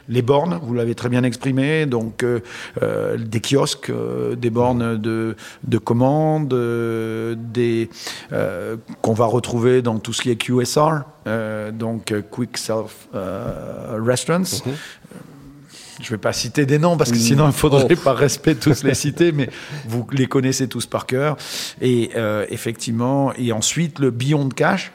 Les 0.08 0.22
bornes, 0.22 0.58
vous 0.62 0.74
l'avez 0.74 0.94
très 0.94 1.08
bien 1.08 1.24
exprimé, 1.24 1.86
donc 1.86 2.22
euh, 2.22 2.40
euh, 2.82 3.16
des 3.16 3.40
kiosques, 3.40 3.90
euh, 3.90 4.36
des 4.36 4.50
bornes 4.50 4.96
de, 4.96 5.36
de 5.64 5.78
commande, 5.78 6.52
euh, 6.52 7.34
des 7.36 7.90
euh, 8.32 8.76
qu'on 9.02 9.14
va 9.14 9.26
retrouver 9.26 9.82
dans 9.82 9.98
tout 9.98 10.12
ce 10.12 10.22
qui 10.22 10.30
est 10.30 10.36
QSR, 10.36 11.02
euh, 11.26 11.70
donc 11.70 12.14
Quick 12.30 12.56
Self 12.56 13.08
euh, 13.14 13.98
Restaurants. 14.04 14.42
Je 16.02 16.06
ne 16.06 16.10
vais 16.10 16.18
pas 16.18 16.32
citer 16.32 16.66
des 16.66 16.78
noms 16.78 16.96
parce 16.96 17.10
que 17.12 17.18
sinon 17.18 17.46
il 17.46 17.52
faudrait 17.52 17.94
par 17.96 18.16
respect 18.16 18.54
tous 18.54 18.82
les 18.84 18.94
citer, 19.04 19.32
mais 19.32 19.48
vous 19.86 20.06
les 20.12 20.26
connaissez 20.26 20.66
tous 20.68 20.86
par 20.86 21.06
cœur. 21.06 21.36
Et 21.80 22.10
euh, 22.16 22.46
effectivement, 22.50 23.32
et 23.36 23.52
ensuite 23.52 23.98
le 23.98 24.10
Beyond 24.10 24.48
Cash. 24.48 24.92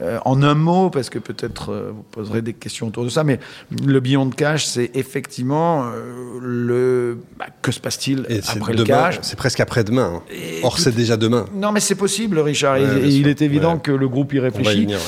euh, 0.00 0.18
en 0.24 0.42
un 0.44 0.54
mot, 0.54 0.90
parce 0.90 1.10
que 1.10 1.18
peut-être 1.18 1.72
euh, 1.72 1.90
vous 1.92 2.04
poserez 2.04 2.40
des 2.40 2.52
questions 2.52 2.86
autour 2.86 3.02
de 3.04 3.08
ça, 3.08 3.24
mais 3.24 3.40
le 3.84 3.98
Beyond 3.98 4.30
Cash, 4.30 4.64
c'est 4.64 4.92
effectivement 4.94 5.86
euh, 5.86 6.38
le. 6.40 7.18
bah, 7.36 7.46
que 7.62 7.72
se 7.72 7.80
passe-t-il 7.80 8.24
après 8.48 8.72
le 8.74 8.78
demain, 8.84 8.86
cash 9.10 9.18
c'est 9.22 9.34
presque 9.36 9.58
après-demain. 9.58 10.22
hein. 10.30 10.34
Or, 10.62 10.78
c'est 10.78 10.94
déjà 10.94 11.16
demain. 11.16 11.46
Non, 11.52 11.72
mais 11.72 11.80
c'est 11.80 11.96
possible, 11.96 12.38
Richard. 12.38 12.76
et- 12.76 12.82
Ouais, 12.84 12.94
bien 13.00 13.08
et 13.08 13.08
il 13.12 13.26
est 13.26 13.42
évident 13.42 13.74
Ouais. 13.74 13.80
que 13.82 13.90
le 13.90 14.08
groupe 14.08 14.32
y 14.34 14.38
On 14.38 14.42
va 14.42 14.48
y 14.48 14.50
réfléchit. 14.50 14.82
venir. 14.82 14.98
ouais. 14.98 15.04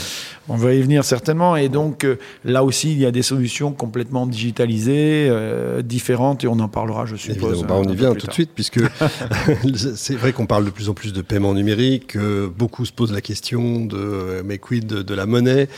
On 0.49 0.56
va 0.56 0.75
y 0.75 0.82
venir 0.82 1.04
certainement. 1.04 1.56
Et 1.56 1.68
donc, 1.68 2.04
euh, 2.04 2.16
là 2.44 2.64
aussi, 2.64 2.92
il 2.92 2.99
y 2.99 3.06
a 3.06 3.11
des 3.11 3.23
solutions 3.23 3.73
complètement 3.73 4.26
digitalisées, 4.26 5.28
euh, 5.30 5.82
différentes, 5.82 6.44
et 6.44 6.49
on 6.49 6.59
en 6.59 6.68
parlera, 6.68 7.06
je 7.06 7.16
suppose. 7.16 7.64
Bah, 7.64 7.75
on 7.76 7.85
y 7.85 7.94
vient 7.94 8.14
tout 8.14 8.26
de 8.26 8.32
suite, 8.32 8.50
puisque 8.54 8.80
c'est 9.94 10.16
vrai 10.16 10.32
qu'on 10.32 10.47
parle 10.47 10.64
de 10.64 10.70
plus 10.70 10.88
en 10.88 10.94
plus 10.94 11.12
de 11.12 11.23
paiement 11.23 11.54
numérique. 11.54 12.16
beaucoup 12.56 12.85
se 12.85 12.92
posent 12.92 13.12
la 13.12 13.20
question 13.20 13.85
de 13.85 14.42
mais 14.44 14.59
quid 14.59 14.87
de, 14.87 15.14
la 15.14 15.26
monnaie 15.26 15.68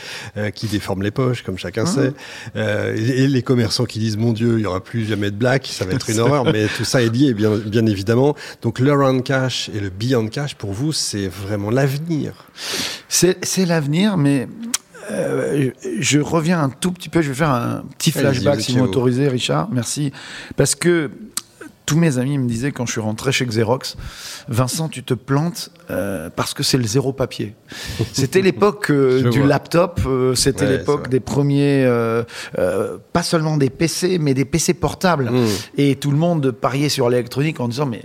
qui 0.55 0.67
déforme 0.67 1.03
les 1.03 1.11
poches, 1.11 1.43
comme 1.43 1.57
chacun 1.57 1.83
ah. 1.85 1.85
sait. 1.85 2.13
Et, 2.55 3.27
les 3.27 3.41
commerçants 3.41 3.85
qui 3.85 3.99
disent 3.99 4.17
mon 4.17 4.33
Dieu, 4.33 4.53
il 4.53 4.61
n'y 4.61 4.65
aura 4.65 4.83
plus 4.83 5.05
jamais 5.05 5.31
de 5.31 5.35
black, 5.35 5.67
ça 5.67 5.85
va 5.85 5.93
être 5.93 6.09
une 6.09 6.19
horreur. 6.19 6.45
Mais 6.45 6.67
tout 6.67 6.85
ça 6.85 7.01
est 7.01 7.13
lié, 7.13 7.33
bien, 7.33 7.57
bien 7.57 7.85
évidemment. 7.85 8.35
Donc, 8.61 8.79
le 8.79 8.91
round 8.93 9.23
cash 9.23 9.69
et 9.75 9.79
le 9.79 9.89
beyond 9.89 10.27
cash, 10.27 10.55
pour 10.55 10.71
vous, 10.71 10.93
c'est 10.93 11.27
vraiment 11.27 11.69
l'avenir. 11.69 12.47
C'est 13.07 13.65
l'avenir, 13.65 14.17
mais 14.17 14.47
euh, 15.11 15.71
je 15.99 16.19
reviens 16.19 16.61
un 16.61 16.69
tout 16.69 16.91
petit 16.91 17.09
peu, 17.09 17.21
je 17.21 17.29
vais 17.29 17.35
faire 17.35 17.49
un 17.49 17.83
petit 17.97 18.11
flashback 18.11 18.61
si 18.61 18.73
vous 18.73 18.79
m'autorisez, 18.79 19.27
Richard, 19.27 19.69
merci. 19.71 20.11
Parce 20.55 20.75
que 20.75 21.11
tous 21.85 21.97
mes 21.97 22.17
amis 22.17 22.37
me 22.37 22.47
disaient 22.47 22.71
quand 22.71 22.85
je 22.85 22.93
suis 22.93 23.01
rentré 23.01 23.33
chez 23.33 23.45
Xerox, 23.45 23.97
Vincent, 24.47 24.87
tu 24.87 25.03
te 25.03 25.13
plantes 25.13 25.69
euh, 25.89 26.29
parce 26.33 26.53
que 26.53 26.63
c'est 26.63 26.77
le 26.77 26.85
zéro 26.85 27.11
papier. 27.11 27.55
C'était 28.13 28.41
l'époque 28.41 28.89
euh, 28.89 29.29
du 29.29 29.43
laptop, 29.43 29.99
c'était 30.35 30.69
l'époque 30.69 31.09
des 31.09 31.19
premiers, 31.19 31.85
pas 33.11 33.23
seulement 33.23 33.57
des 33.57 33.69
PC, 33.69 34.17
mais 34.19 34.33
des 34.33 34.45
PC 34.45 34.73
portables. 34.73 35.29
Hmm. 35.29 35.47
Et 35.77 35.95
tout 35.95 36.11
le 36.11 36.17
monde 36.17 36.51
pariait 36.51 36.89
sur 36.89 37.09
l'électronique 37.09 37.59
en 37.59 37.67
disant 37.67 37.85
mais 37.85 38.03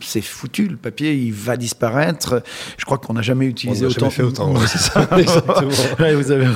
c'est 0.00 0.20
foutu, 0.20 0.68
le 0.68 0.76
papier 0.76 1.14
il 1.14 1.32
va 1.32 1.56
disparaître. 1.56 2.42
Je 2.76 2.84
crois 2.84 2.98
qu'on 2.98 3.14
n'a 3.14 3.22
jamais 3.22 3.46
utilisé 3.46 3.86
on 3.86 3.88
autant. 3.88 4.10
Jamais 4.10 4.10
fait 4.10 4.22
autant. 4.22 4.56
ça, 4.66 5.08
vous 6.14 6.30
avez, 6.30 6.48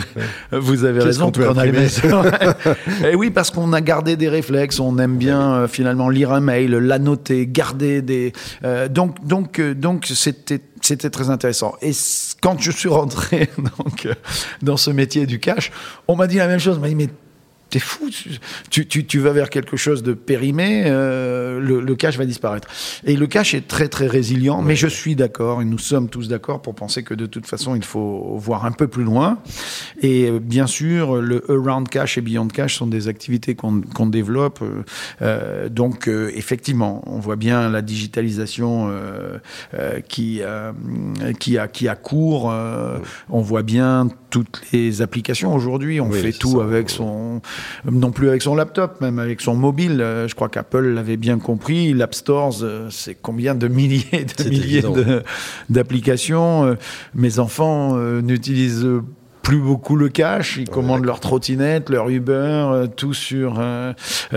vous 0.53 0.85
avez 0.85 1.01
raison. 1.01 1.27
On 1.27 1.31
Et 3.07 3.15
oui, 3.15 3.31
parce 3.31 3.51
qu'on 3.51 3.73
a 3.73 3.81
gardé 3.81 4.17
des 4.17 4.29
réflexes, 4.29 4.81
on 4.81 4.99
aime 4.99 5.17
bien 5.17 5.55
euh, 5.55 5.69
finalement 5.69 6.09
lire 6.09 6.33
un 6.33 6.41
mail, 6.41 6.73
la 6.73 6.99
noter, 6.99 7.47
garder 7.47 8.03
des. 8.03 8.33
Euh, 8.65 8.89
donc 8.89 9.25
donc 9.27 9.59
euh, 9.59 9.75
donc 9.75 10.07
c'était 10.07 10.61
c'était 10.81 11.11
très 11.11 11.31
intéressant. 11.31 11.75
Et 11.81 11.93
quand 12.41 12.61
je 12.61 12.71
suis 12.71 12.89
rentré 12.89 13.49
donc, 13.59 14.09
dans 14.63 14.77
ce 14.77 14.91
métier 14.91 15.27
du 15.27 15.39
cash, 15.39 15.71
on 16.09 16.17
m'a 16.17 16.27
dit 16.27 16.37
la 16.37 16.49
même 16.49 16.59
chose. 16.59 16.77
On 16.79 16.81
m'a 16.81 16.89
dit, 16.89 16.95
mais 16.95 17.09
t'es 17.73 17.79
fou, 17.79 18.11
tu, 18.71 18.87
tu, 18.87 19.07
tu, 19.07 19.19
vas 19.19 19.33
vers 19.33 19.49
quelque 19.49 19.79
chose 19.79 20.03
de 20.03 20.13
périmé, 20.13 20.85
euh, 20.87 21.59
le, 21.59 21.81
le, 21.81 21.95
cash 21.97 22.19
va 22.19 22.27
disparaître. 22.27 22.69
Et 23.05 23.17
le 23.17 23.27
cash 23.27 23.55
est 23.55 23.67
très 23.67 23.89
très 23.89 24.07
résilient, 24.07 24.61
mais 24.61 24.77
je 24.77 24.89
suis 24.89 25.17
d'accord, 25.17 25.63
et 25.63 25.65
nous 25.65 25.79
sommes 25.79 26.11
tous 26.11 26.29
d'accord 26.29 26.61
pour 26.61 26.75
penser 26.75 27.03
que 27.03 27.15
de 27.15 27.25
toute 27.25 27.47
façon 27.47 27.75
il 27.75 27.85
faut 27.85 28.37
voir 28.37 28.67
un 28.67 28.73
peu 28.73 28.89
plus 28.89 29.05
loin. 29.05 29.39
Et 30.03 30.29
euh, 30.29 30.39
bien 30.39 30.67
sûr, 30.67 31.17
le 31.23 31.43
around 31.49 31.89
cash 31.89 32.19
et 32.19 32.21
beyond 32.21 32.49
cash 32.49 32.77
sont 32.77 32.87
des 32.87 33.09
activités 33.09 33.55
qu'on 33.55 33.81
qu'on 33.81 34.07
développe. 34.07 34.61
Euh, 34.63 34.83
euh 35.23 35.69
donc 35.69 36.09
euh, 36.09 36.31
effectivement, 36.35 37.03
on 37.07 37.19
voit 37.19 37.37
bien 37.37 37.69
la 37.71 37.83
digitalisation 37.83 38.89
euh, 38.91 39.39
qui 40.09 40.43
qui 41.39 41.59
a 41.59 41.69
qui 41.69 41.89
a 41.89 41.97
cours. 41.97 42.53
on 43.31 43.41
voit 43.41 43.63
bien 43.63 44.09
toutes 44.31 44.63
les 44.73 45.03
applications 45.03 45.55
aujourd'hui. 45.55 46.01
On 46.01 46.11
fait 46.11 46.33
tout 46.33 46.61
avec 46.61 46.91
son 46.91 47.41
non 47.91 48.11
plus 48.11 48.29
avec 48.29 48.43
son 48.43 48.55
laptop, 48.55 49.01
même 49.01 49.19
avec 49.19 49.41
son 49.41 49.55
mobile. 49.55 50.01
Euh, 50.01 50.29
je 50.29 50.35
crois 50.35 50.49
qu'Apple 50.49 50.87
l'avait 50.89 51.17
bien 51.17 51.39
compris. 51.39 51.93
L'App 51.93 52.15
Store, 52.15 52.55
euh, 52.63 52.89
c'est 52.91 53.15
combien 53.15 53.55
de 53.55 53.69
milliers 53.69 54.27
de 54.39 54.49
milliers 54.49 54.83
d'applications. 55.71 56.65
Euh, 56.65 56.75
mes 57.15 57.39
enfants 57.39 57.97
n'utilisent 58.23 58.87
plus 59.43 59.59
beaucoup 59.59 59.97
le 59.97 60.09
cash, 60.09 60.57
ils 60.57 60.69
commandent 60.69 61.05
leur 61.05 61.19
trottinette, 61.19 61.91
leur 61.91 62.09
Uber, 62.09 62.87
tout 62.97 63.15
sur 63.15 63.61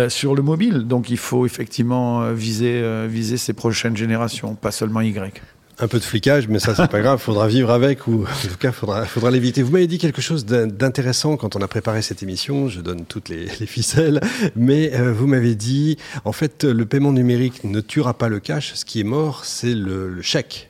sur 0.08 0.36
le 0.36 0.42
mobile. 0.42 0.88
Donc 0.88 1.10
il 1.10 1.18
faut 1.18 1.46
effectivement 1.46 2.32
viser 2.32 3.08
viser 3.08 3.38
ces 3.38 3.54
prochaines 3.54 3.96
générations, 3.96 4.56
pas 4.56 4.72
seulement 4.72 5.02
Y 5.02 5.42
un 5.80 5.88
peu 5.88 6.00
de 6.00 6.04
flicage, 6.04 6.48
mais 6.48 6.60
ça, 6.60 6.74
c'est 6.76 6.88
pas 6.88 7.00
grave. 7.02 7.20
Faudra 7.20 7.48
vivre 7.48 7.72
avec 7.72 8.08
ou, 8.08 8.24
en 8.24 8.48
tout 8.48 8.58
cas, 8.60 8.72
faudra, 8.72 9.06
faudra 9.06 9.32
l'éviter. 9.32 9.62
Vous 9.62 9.72
m'avez 9.72 9.88
dit 9.88 9.98
quelque 9.98 10.22
chose 10.22 10.46
d'intéressant 10.46 11.38
quand 11.38 11.56
on 11.56 11.62
a 11.62 11.68
préparé 11.68 12.02
cette 12.02 12.24
émission. 12.24 12.70
Je 12.70 12.82
donne 12.82 13.06
toutes 13.06 13.30
les, 13.30 13.48
ficelles, 13.66 14.22
mais 14.56 14.94
euh, 14.94 15.12
vous 15.12 15.28
m'avez 15.28 15.56
dit, 15.56 15.98
en 16.24 16.32
fait, 16.32 16.64
le 16.64 16.86
paiement 16.86 17.12
numérique 17.12 17.64
ne 17.64 17.82
tuera 17.82 18.14
pas 18.14 18.30
le 18.30 18.40
cash. 18.40 18.74
Ce 18.76 18.86
qui 18.86 19.00
est 19.00 19.06
mort, 19.06 19.44
c'est 19.44 19.74
le, 19.74 20.22
chèque. 20.22 20.70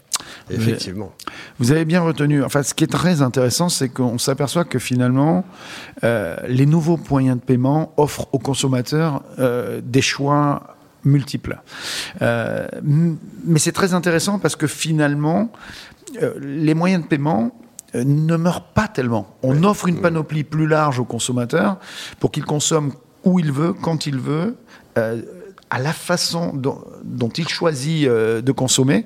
Effectivement. 0.49 1.11
Vous 1.59 1.71
avez 1.71 1.85
bien 1.85 2.01
retenu. 2.01 2.43
Enfin, 2.43 2.63
ce 2.63 2.73
qui 2.73 2.83
est 2.83 2.91
très 2.91 3.21
intéressant, 3.21 3.69
c'est 3.69 3.89
qu'on 3.89 4.17
s'aperçoit 4.17 4.63
que 4.63 4.79
finalement, 4.79 5.43
euh, 6.03 6.37
les 6.47 6.65
nouveaux 6.65 6.99
moyens 7.09 7.37
de 7.37 7.43
paiement 7.43 7.93
offrent 7.97 8.27
aux 8.31 8.39
consommateurs 8.39 9.23
euh, 9.39 9.81
des 9.83 10.01
choix 10.01 10.74
multiples. 11.05 11.61
Euh, 12.21 12.67
mais 12.83 13.59
c'est 13.59 13.71
très 13.71 13.93
intéressant 13.93 14.39
parce 14.39 14.55
que 14.55 14.67
finalement, 14.67 15.51
euh, 16.21 16.33
les 16.39 16.73
moyens 16.73 17.03
de 17.03 17.07
paiement 17.07 17.51
euh, 17.95 18.03
ne 18.03 18.35
meurent 18.35 18.67
pas 18.73 18.87
tellement. 18.87 19.35
On 19.43 19.63
offre 19.63 19.87
une 19.87 20.01
panoplie 20.01 20.43
plus 20.43 20.67
large 20.67 20.99
au 20.99 21.05
consommateur 21.05 21.77
pour 22.19 22.31
qu'il 22.31 22.45
consomme 22.45 22.93
où 23.23 23.39
il 23.39 23.51
veut, 23.51 23.73
quand 23.73 24.05
il 24.05 24.19
veut. 24.19 24.57
à 25.71 25.79
la 25.79 25.93
façon 25.93 26.53
dont, 26.53 27.29
il 27.29 27.49
choisit 27.49 28.07
de 28.07 28.51
consommer. 28.51 29.03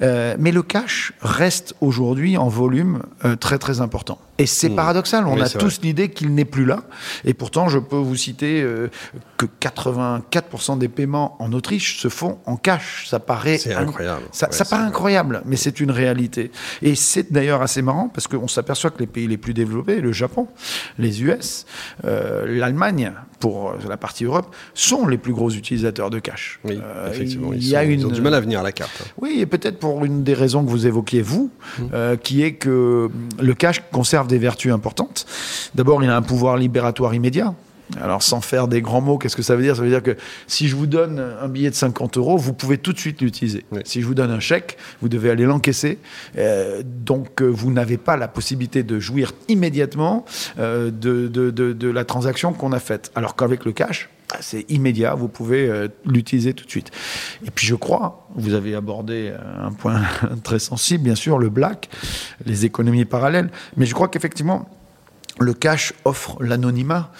mais 0.00 0.52
le 0.52 0.62
cash 0.62 1.12
reste 1.20 1.74
aujourd'hui 1.82 2.38
en 2.38 2.48
volume 2.48 3.02
très 3.38 3.58
très 3.58 3.82
important. 3.82 4.18
Et 4.38 4.46
c'est 4.46 4.68
hmm. 4.68 4.76
paradoxal, 4.76 5.26
on 5.26 5.40
a 5.40 5.48
tous 5.48 5.80
l'idée 5.82 6.10
qu'il 6.10 6.32
n'est 6.32 6.44
plus 6.44 6.64
là. 6.64 6.84
Et 7.24 7.34
pourtant, 7.34 7.68
je 7.68 7.80
peux 7.80 7.96
vous 7.96 8.14
citer 8.14 8.62
euh, 8.62 8.88
que 9.36 9.46
84% 9.46 10.78
des 10.78 10.86
paiements 10.86 11.36
en 11.42 11.52
Autriche 11.52 12.00
se 12.00 12.08
font 12.08 12.38
en 12.46 12.56
cash. 12.56 13.06
Ça 13.08 13.18
paraît 13.18 13.58
incroyable. 13.74 14.22
Ça, 14.30 14.48
ça 14.52 14.64
paraît 14.64 14.84
incroyable, 14.84 15.42
mais 15.44 15.56
c'est 15.56 15.80
une 15.80 15.90
réalité. 15.90 16.52
Et 16.82 16.94
c'est 16.94 17.32
d'ailleurs 17.32 17.62
assez 17.62 17.82
marrant 17.82 18.08
parce 18.08 18.28
qu'on 18.28 18.46
s'aperçoit 18.46 18.90
que 18.90 19.00
les 19.00 19.08
pays 19.08 19.26
les 19.26 19.38
plus 19.38 19.54
développés, 19.54 20.00
le 20.00 20.12
Japon, 20.12 20.46
les 20.98 21.24
US, 21.24 21.66
euh, 22.04 22.46
l'Allemagne, 22.46 23.12
pour 23.40 23.74
la 23.88 23.96
partie 23.96 24.24
Europe, 24.24 24.54
sont 24.74 25.06
les 25.06 25.18
plus 25.18 25.32
gros 25.32 25.50
utilisateurs 25.50 26.10
de 26.10 26.20
cash. 26.20 26.60
Oui, 26.64 26.78
euh, 26.80 27.10
effectivement. 27.10 27.52
Ils, 27.52 27.68
y 27.68 27.76
a 27.76 27.82
une... 27.82 28.04
ont 28.04 28.10
du 28.10 28.20
mal 28.20 28.34
à 28.34 28.40
venir 28.40 28.60
à 28.60 28.62
la 28.62 28.72
carte. 28.72 29.12
Oui, 29.20 29.38
et 29.40 29.46
peut-être 29.46 29.80
pour 29.80 30.04
une 30.04 30.22
des 30.22 30.34
raisons 30.34 30.64
que 30.64 30.70
vous 30.70 30.86
évoquiez, 30.86 31.22
vous, 31.22 31.50
hmm. 31.78 32.16
qui 32.22 32.42
est 32.42 32.52
que 32.52 33.10
le 33.40 33.54
cash 33.54 33.82
conserve 33.90 34.27
des 34.28 34.38
vertus 34.38 34.72
importantes. 34.72 35.26
D'abord, 35.74 36.02
il 36.04 36.10
a 36.10 36.16
un 36.16 36.22
pouvoir 36.22 36.56
libératoire 36.56 37.14
immédiat. 37.14 37.54
Alors, 38.00 38.22
sans 38.22 38.40
faire 38.40 38.68
des 38.68 38.82
grands 38.82 39.00
mots, 39.00 39.18
qu'est-ce 39.18 39.36
que 39.36 39.42
ça 39.42 39.56
veut 39.56 39.62
dire? 39.62 39.76
Ça 39.76 39.82
veut 39.82 39.88
dire 39.88 40.02
que 40.02 40.16
si 40.46 40.68
je 40.68 40.76
vous 40.76 40.86
donne 40.86 41.18
un 41.40 41.48
billet 41.48 41.70
de 41.70 41.74
50 41.74 42.18
euros, 42.18 42.36
vous 42.36 42.52
pouvez 42.52 42.78
tout 42.78 42.92
de 42.92 42.98
suite 42.98 43.22
l'utiliser. 43.22 43.64
Si 43.84 44.02
je 44.02 44.06
vous 44.06 44.14
donne 44.14 44.30
un 44.30 44.40
chèque, 44.40 44.76
vous 45.00 45.08
devez 45.08 45.30
aller 45.30 45.44
l'encaisser. 45.44 45.98
Euh, 46.36 46.82
donc, 46.84 47.40
euh, 47.40 47.46
vous 47.46 47.72
n'avez 47.72 47.96
pas 47.96 48.16
la 48.16 48.28
possibilité 48.28 48.82
de 48.82 49.00
jouir 49.00 49.32
immédiatement 49.48 50.26
euh, 50.58 50.90
de, 50.90 51.28
de, 51.28 51.50
de, 51.50 51.88
la 51.88 52.04
transaction 52.04 52.52
qu'on 52.52 52.72
a 52.72 52.78
faite. 52.78 53.10
Alors 53.14 53.36
qu'avec 53.36 53.64
le 53.64 53.72
cash, 53.72 54.10
c'est 54.40 54.70
immédiat, 54.70 55.14
vous 55.14 55.28
pouvez 55.28 55.88
l'utiliser 56.04 56.54
tout 56.54 56.64
de 56.64 56.70
suite. 56.70 56.90
Et 57.46 57.50
puis 57.50 57.66
je 57.66 57.74
crois, 57.74 58.28
vous 58.34 58.54
avez 58.54 58.74
abordé 58.74 59.32
un 59.58 59.72
point 59.72 60.02
très 60.44 60.58
sensible, 60.58 61.04
bien 61.04 61.14
sûr, 61.14 61.38
le 61.38 61.48
black, 61.48 61.88
les 62.44 62.64
économies 62.64 63.04
parallèles, 63.04 63.50
mais 63.76 63.86
je 63.86 63.94
crois 63.94 64.08
qu'effectivement, 64.08 64.68
le 65.40 65.54
cash 65.54 65.92
offre 66.04 66.42
l'anonymat. 66.42 67.12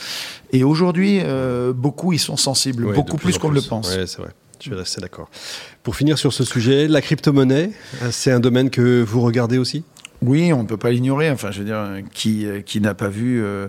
Et 0.52 0.64
aujourd'hui, 0.64 1.20
euh, 1.22 1.72
beaucoup 1.72 2.12
y 2.12 2.18
sont 2.18 2.36
sensibles, 2.36 2.92
beaucoup 2.94 3.16
plus, 3.16 3.38
qu'on 3.38 3.50
ne 3.50 3.54
le 3.54 3.62
pense. 3.62 3.94
Oui, 3.96 4.06
c'est 4.06 4.18
vrai. 4.18 4.30
Je 4.60 4.70
suis 4.70 4.80
assez 4.80 5.00
d'accord. 5.00 5.30
Pour 5.84 5.94
finir 5.94 6.18
sur 6.18 6.32
ce 6.32 6.42
sujet, 6.44 6.88
la 6.88 7.00
crypto-monnaie, 7.00 7.70
c'est 8.10 8.32
un 8.32 8.40
domaine 8.40 8.70
que 8.70 9.02
vous 9.02 9.20
regardez 9.20 9.56
aussi? 9.56 9.84
Oui, 10.22 10.52
on 10.52 10.62
ne 10.62 10.68
peut 10.68 10.76
pas 10.76 10.90
l'ignorer. 10.90 11.30
Enfin, 11.30 11.50
je 11.50 11.60
veux 11.60 11.64
dire, 11.64 11.86
qui, 12.12 12.46
qui 12.66 12.80
n'a 12.80 12.94
pas 12.94 13.08
vu 13.08 13.42
euh, 13.42 13.68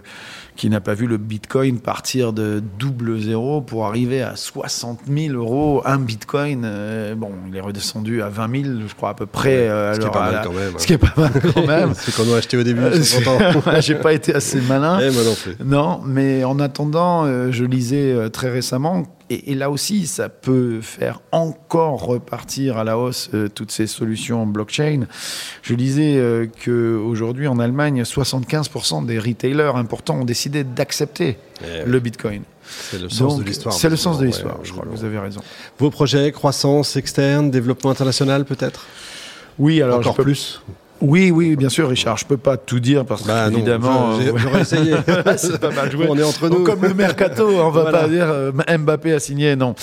qui 0.59 0.69
n'a 0.69 0.81
pas 0.81 0.93
vu 0.93 1.07
le 1.07 1.15
Bitcoin 1.17 1.79
partir 1.79 2.33
de 2.33 2.61
double 2.77 3.17
zéro 3.21 3.61
pour 3.61 3.85
arriver 3.85 4.21
à 4.21 4.35
60 4.35 5.01
000 5.07 5.33
euros 5.33 5.81
un 5.85 5.97
Bitcoin. 5.99 6.63
Euh, 6.65 7.15
bon, 7.15 7.31
il 7.47 7.55
est 7.55 7.61
redescendu 7.61 8.21
à 8.21 8.27
20 8.27 8.63
000, 8.63 8.73
je 8.85 8.93
crois 8.93 9.11
à 9.11 9.13
peu 9.13 9.25
près. 9.25 9.69
Euh, 9.69 9.93
ce, 9.93 9.99
qui 10.01 10.05
est 10.05 10.09
pas 10.09 10.31
mal 10.31 10.41
quand 10.43 10.53
même. 10.53 10.73
ce 10.77 10.87
qui 10.87 10.93
est 10.93 10.97
pas 10.97 11.13
mal 11.15 11.31
quand 11.53 11.65
même. 11.65 11.93
C'est 11.95 12.13
qu'on 12.13 12.33
a 12.33 12.37
acheté 12.37 12.57
au 12.57 12.63
début. 12.63 12.81
J'ai 13.79 13.95
pas 13.95 14.11
été 14.11 14.35
assez 14.35 14.59
malin. 14.59 14.99
Eh, 15.01 15.11
moi 15.11 15.23
non, 15.23 15.35
plus. 15.35 15.55
non, 15.63 16.01
mais 16.05 16.43
en 16.43 16.59
attendant, 16.59 17.23
euh, 17.23 17.51
je 17.51 17.63
lisais 17.63 18.29
très 18.31 18.49
récemment 18.49 19.05
et, 19.29 19.55
là 19.55 19.69
aussi, 19.69 20.07
ça 20.07 20.29
peut 20.29 20.81
faire 20.81 21.21
encore 21.31 22.03
repartir 22.03 22.77
à 22.77 22.83
la 22.83 22.97
hausse 22.97 23.29
toutes 23.53 23.71
ces 23.71 23.87
solutions 23.87 24.45
blockchain. 24.45 25.07
Je 25.61 25.73
lisais 25.73 26.17
euh, 26.17 26.47
qu'aujourd'hui, 26.63 27.47
en 27.47 27.59
Allemagne, 27.59 28.01
75% 28.01 29.05
des 29.05 29.19
retailers 29.19 29.75
importants 29.75 30.21
ont 30.21 30.25
décidé 30.25 30.63
d'accepter 30.63 31.37
eh 31.61 31.85
le 31.85 31.99
Bitcoin. 31.99 32.43
C'est 32.63 33.01
le 33.01 33.09
sens 33.09 33.37
de 33.37 33.43
l'histoire. 33.43 33.73
C'est 33.73 33.89
le 33.89 33.95
sens 33.95 34.19
de 34.19 34.25
l'histoire, 34.25 34.59
je 34.63 34.71
crois 34.71 34.85
que 34.85 34.89
vous 34.89 35.03
avez 35.03 35.19
raison. 35.19 35.41
Vos 35.79 35.89
projets, 35.89 36.31
croissance 36.31 36.95
externe, 36.95 37.51
développement 37.51 37.89
international 37.89 38.45
peut-être? 38.45 38.85
Oui, 39.57 39.81
alors 39.81 39.99
encore 39.99 40.15
plus? 40.15 40.61
Oui, 41.01 41.31
oui, 41.31 41.55
bien 41.55 41.69
sûr, 41.69 41.87
Richard. 41.89 42.17
Je 42.17 42.25
peux 42.25 42.35
pas 42.37 42.57
tout 42.57 42.79
dire 42.81 43.05
parce 43.05 43.25
Bah 43.25 43.45
non, 43.49 43.55
qu'évidemment, 43.55 44.17
je- 44.17 44.23
j'ai- 44.23 44.29
euh, 44.31 44.37
j'aurais 44.37 44.61
essayé. 44.61 44.95
c'est 45.37 45.57
pas 45.59 45.71
mal 45.71 45.89
joué. 45.89 46.07
On 46.09 46.17
est 46.17 46.23
entre 46.23 46.49
nous. 46.49 46.63
Comme 46.65 46.81
le 46.81 46.93
mercato, 46.93 47.47
on 47.47 47.69
va 47.69 47.83
Voilà. 47.83 47.99
pas 48.01 48.07
dire 48.09 48.25
euh, 48.27 48.51
Mbappé 48.77 49.13
a 49.13 49.19
signé, 49.19 49.55
non. 49.55 49.75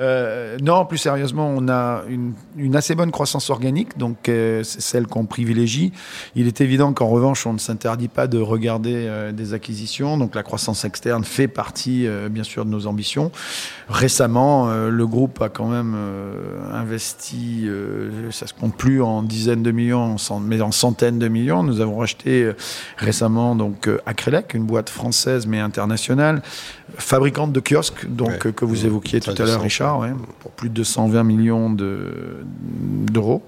Euh, 0.00 0.56
non, 0.62 0.86
plus 0.86 0.96
sérieusement, 0.98 1.52
on 1.54 1.68
a 1.68 2.02
une, 2.08 2.32
une 2.56 2.74
assez 2.74 2.94
bonne 2.94 3.10
croissance 3.10 3.50
organique, 3.50 3.98
donc 3.98 4.28
euh, 4.30 4.62
c'est 4.64 4.80
celle 4.80 5.06
qu'on 5.06 5.26
privilégie. 5.26 5.92
Il 6.34 6.46
est 6.46 6.60
évident 6.62 6.92
qu'en 6.94 7.08
revanche, 7.08 7.46
on 7.46 7.52
ne 7.52 7.58
s'interdit 7.58 8.08
pas 8.08 8.26
de 8.26 8.38
regarder 8.38 9.10
des 9.34 9.52
acquisitions, 9.54 10.16
donc 10.16 10.34
la 10.34 10.42
croissance 10.42 10.84
externe 10.86 11.22
fait 11.24 11.48
partie, 11.48 12.06
bien 12.30 12.44
sûr, 12.44 12.64
de 12.64 12.70
nos 12.70 12.86
ambitions. 12.86 13.30
Récemment, 13.90 14.70
le 14.88 15.06
groupe 15.06 15.40
a 15.42 15.48
quand 15.50 15.66
même 15.68 15.94
investi, 16.72 17.68
ça 18.30 18.46
se 18.46 18.54
compte 18.54 18.74
plus 18.76 19.02
en 19.02 19.22
dizaines 19.22 19.62
de 19.62 19.70
millions, 19.70 20.14
en 20.14 20.18
cent- 20.18 20.40
mais 20.40 20.61
en 20.62 20.72
centaines 20.72 21.18
de 21.18 21.28
millions. 21.28 21.62
Nous 21.62 21.80
avons 21.80 21.98
racheté 21.98 22.42
euh, 22.44 22.52
récemment 22.96 23.54
donc 23.56 23.88
euh, 23.88 23.98
Acrelec, 24.06 24.54
une 24.54 24.64
boîte 24.64 24.88
française 24.90 25.46
mais 25.46 25.60
internationale, 25.60 26.42
fabricante 26.96 27.52
de 27.52 27.60
kiosques, 27.60 28.06
donc 28.08 28.28
Ouais. 28.28 28.38
euh, 28.46 28.52
que 28.52 28.64
vous 28.64 28.86
évoquiez 28.86 29.20
tout 29.20 29.30
à 29.36 29.44
l'heure, 29.44 29.60
Richard, 29.62 29.98
ouais, 30.00 30.12
pour 30.40 30.50
plus 30.52 30.68
de 30.68 30.82
120 30.84 31.22
millions 31.24 31.70
de- 31.70 32.44
d'euros. 33.10 33.42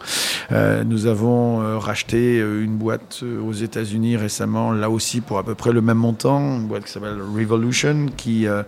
Euh, 0.53 0.83
nous 0.85 1.07
avons 1.07 1.79
racheté 1.79 2.39
une 2.39 2.77
boîte 2.77 3.23
aux 3.47 3.53
États-Unis 3.53 4.17
récemment, 4.17 4.73
là 4.73 4.91
aussi 4.91 5.21
pour 5.21 5.39
à 5.39 5.43
peu 5.43 5.55
près 5.55 5.73
le 5.73 5.81
même 5.81 5.99
montant, 5.99 6.41
une 6.59 6.67
boîte 6.67 6.85
qui 6.85 6.93
s'appelle 6.93 7.19
Revolution, 7.37 8.07
qui 8.17 8.47
euh, 8.47 8.63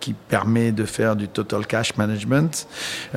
qui 0.00 0.14
permet 0.14 0.72
de 0.72 0.84
faire 0.84 1.16
du 1.16 1.28
total 1.28 1.66
cash 1.66 1.96
management. 1.96 2.66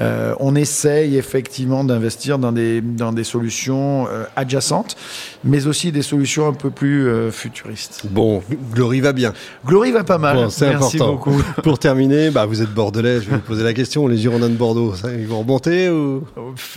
Euh, 0.01 0.35
on 0.39 0.55
essaye 0.55 1.17
effectivement 1.17 1.83
d'investir 1.83 2.39
dans 2.39 2.51
des 2.51 2.81
dans 2.81 3.13
des 3.13 3.23
solutions 3.23 4.07
adjacentes, 4.35 4.95
mais 5.43 5.67
aussi 5.67 5.91
des 5.91 6.01
solutions 6.01 6.47
un 6.47 6.53
peu 6.53 6.69
plus 6.69 7.07
euh, 7.07 7.31
futuristes. 7.31 8.01
Bon, 8.09 8.43
Glory 8.73 9.01
va 9.01 9.13
bien. 9.13 9.33
Glory 9.65 9.91
va 9.91 10.03
pas 10.03 10.17
mal. 10.17 10.35
Bon, 10.35 10.49
c'est 10.49 10.69
Merci 10.69 10.97
important. 10.97 11.13
beaucoup. 11.13 11.43
Pour 11.63 11.79
terminer, 11.79 12.29
bah, 12.29 12.45
vous 12.45 12.61
êtes 12.61 12.73
bordelais, 12.73 13.21
je 13.21 13.29
vais 13.29 13.35
vous 13.35 13.41
poser 13.41 13.63
la 13.63 13.73
question. 13.73 14.07
Les 14.07 14.17
Girondins 14.17 14.49
de 14.49 14.55
Bordeaux, 14.55 14.95
ça, 14.95 15.09
ils 15.11 15.27
vont 15.27 15.39
remonter 15.39 15.89
ou? 15.89 16.25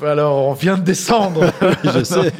Alors, 0.04 0.48
on 0.48 0.52
vient 0.54 0.76
de 0.76 0.82
descendre. 0.82 1.52
je 1.84 2.04
sais. 2.04 2.32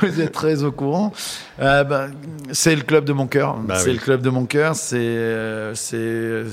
Vous 0.00 0.20
êtes 0.20 0.32
très 0.32 0.62
au 0.62 0.72
courant. 0.72 1.12
Euh, 1.60 1.84
ben, 1.84 2.10
c'est 2.52 2.74
le 2.74 2.82
club 2.82 3.04
de 3.04 3.12
mon 3.12 3.26
cœur. 3.26 3.56
Bah 3.56 3.76
c'est 3.78 3.90
oui. 3.90 3.94
le 3.94 4.00
club 4.00 4.22
de 4.22 4.30
mon 4.30 4.46
cœur. 4.46 4.74
C'est, 4.74 4.96
euh, 4.96 5.74
c'est, 5.74 5.96
euh, 5.96 6.44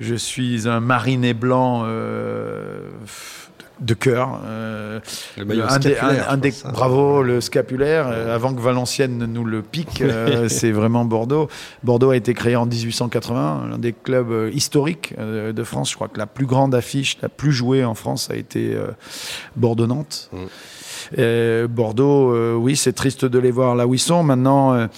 je 0.00 0.14
suis 0.14 0.68
un 0.68 0.80
mariné 0.80 1.34
blanc 1.34 1.82
euh, 1.86 2.80
de 3.80 3.94
cœur. 3.94 4.40
euh, 4.46 5.00
Le 5.36 5.44
maillot 5.44 5.64
un 5.68 5.78
des, 5.78 5.96
un- 5.98 6.28
un 6.28 6.70
bravo, 6.72 7.22
le 7.22 7.40
scapulaire. 7.40 8.06
euh, 8.10 8.34
avant 8.34 8.54
que 8.54 8.60
Valenciennes 8.60 9.18
ne 9.18 9.26
nous 9.26 9.44
le 9.44 9.62
pique, 9.62 10.00
euh, 10.00 10.48
c'est 10.50 10.72
vraiment 10.72 11.04
Bordeaux. 11.04 11.48
Bordeaux 11.84 12.10
a 12.10 12.16
été 12.16 12.32
créé 12.34 12.56
en 12.56 12.66
1880, 12.66 13.66
l'un 13.70 13.78
des 13.78 13.92
clubs 13.92 14.30
euh, 14.30 14.50
historiques 14.52 15.14
euh, 15.18 15.52
de 15.52 15.62
France. 15.64 15.90
Je 15.90 15.94
crois 15.96 16.08
que 16.08 16.18
la 16.18 16.26
plus 16.26 16.46
grande 16.46 16.74
affiche, 16.74 17.18
la 17.22 17.28
plus 17.28 17.52
jouée 17.52 17.84
en 17.84 17.94
France, 17.94 18.30
a 18.30 18.36
été 18.36 18.74
euh, 18.74 18.86
Bordeaux-Nantes. 19.56 20.30
Mm. 20.32 20.36
Euh, 21.18 21.68
Bordeaux, 21.68 22.34
euh, 22.34 22.54
oui, 22.54 22.76
c'est 22.76 22.92
triste 22.92 23.24
de 23.24 23.38
les 23.38 23.50
voir 23.50 23.76
là 23.76 23.86
où 23.86 23.94
ils 23.94 23.98
sont. 24.00 24.22
Maintenant, 24.22 24.88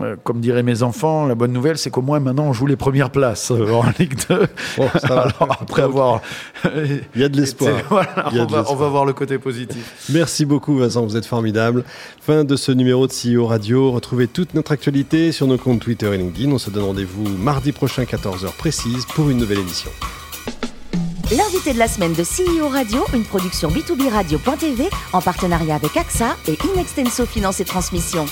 euh, 0.00 0.16
comme 0.24 0.40
diraient 0.40 0.62
mes 0.62 0.82
enfants, 0.82 1.26
la 1.26 1.34
bonne 1.34 1.52
nouvelle, 1.52 1.78
c'est 1.78 1.90
qu'au 1.90 2.02
moins 2.02 2.18
maintenant, 2.18 2.46
on 2.46 2.52
joue 2.52 2.66
les 2.66 2.76
premières 2.76 3.10
places 3.10 3.50
euh, 3.50 3.72
en 3.72 3.84
Ligue 3.98 4.14
2. 4.28 4.46
Bon, 4.76 4.88
ça 4.98 5.06
va. 5.08 5.20
Alors, 5.22 5.56
après 5.60 5.82
avoir. 5.82 6.20
Il 6.64 7.20
y 7.20 7.24
a 7.24 7.28
de 7.28 7.44
voilà, 7.88 8.28
on, 8.32 8.34
l'espoir. 8.34 8.66
on 8.70 8.74
va 8.74 8.88
voir 8.88 9.04
le 9.04 9.12
côté 9.12 9.38
positif. 9.38 10.08
Merci 10.10 10.44
beaucoup 10.44 10.76
Vincent, 10.76 11.04
vous 11.04 11.16
êtes 11.16 11.26
formidable. 11.26 11.84
Fin 12.20 12.44
de 12.44 12.56
ce 12.56 12.72
numéro 12.72 13.06
de 13.06 13.12
CEO 13.12 13.46
Radio. 13.46 13.92
Retrouvez 13.92 14.26
toute 14.26 14.54
notre 14.54 14.72
actualité 14.72 15.30
sur 15.30 15.46
nos 15.46 15.58
comptes 15.58 15.80
Twitter 15.80 16.12
et 16.12 16.18
LinkedIn. 16.18 16.50
On 16.50 16.58
se 16.58 16.70
donne 16.70 16.84
rendez-vous 16.84 17.28
mardi 17.28 17.72
prochain 17.72 18.02
14h 18.04 18.56
précise 18.56 19.06
pour 19.14 19.30
une 19.30 19.38
nouvelle 19.38 19.58
émission. 19.58 19.90
L'invité 21.36 21.72
de 21.72 21.78
la 21.78 21.88
semaine 21.88 22.12
de 22.12 22.22
CEO 22.22 22.68
Radio, 22.68 23.04
une 23.14 23.24
production 23.24 23.68
B2B 23.70 24.10
Radio.tv 24.10 24.88
en 25.12 25.20
partenariat 25.20 25.76
avec 25.76 25.96
AXA 25.96 26.36
et 26.46 26.58
Inextenso 26.74 27.24
Finance 27.24 27.60
et 27.60 27.64
Transmission. 27.64 28.26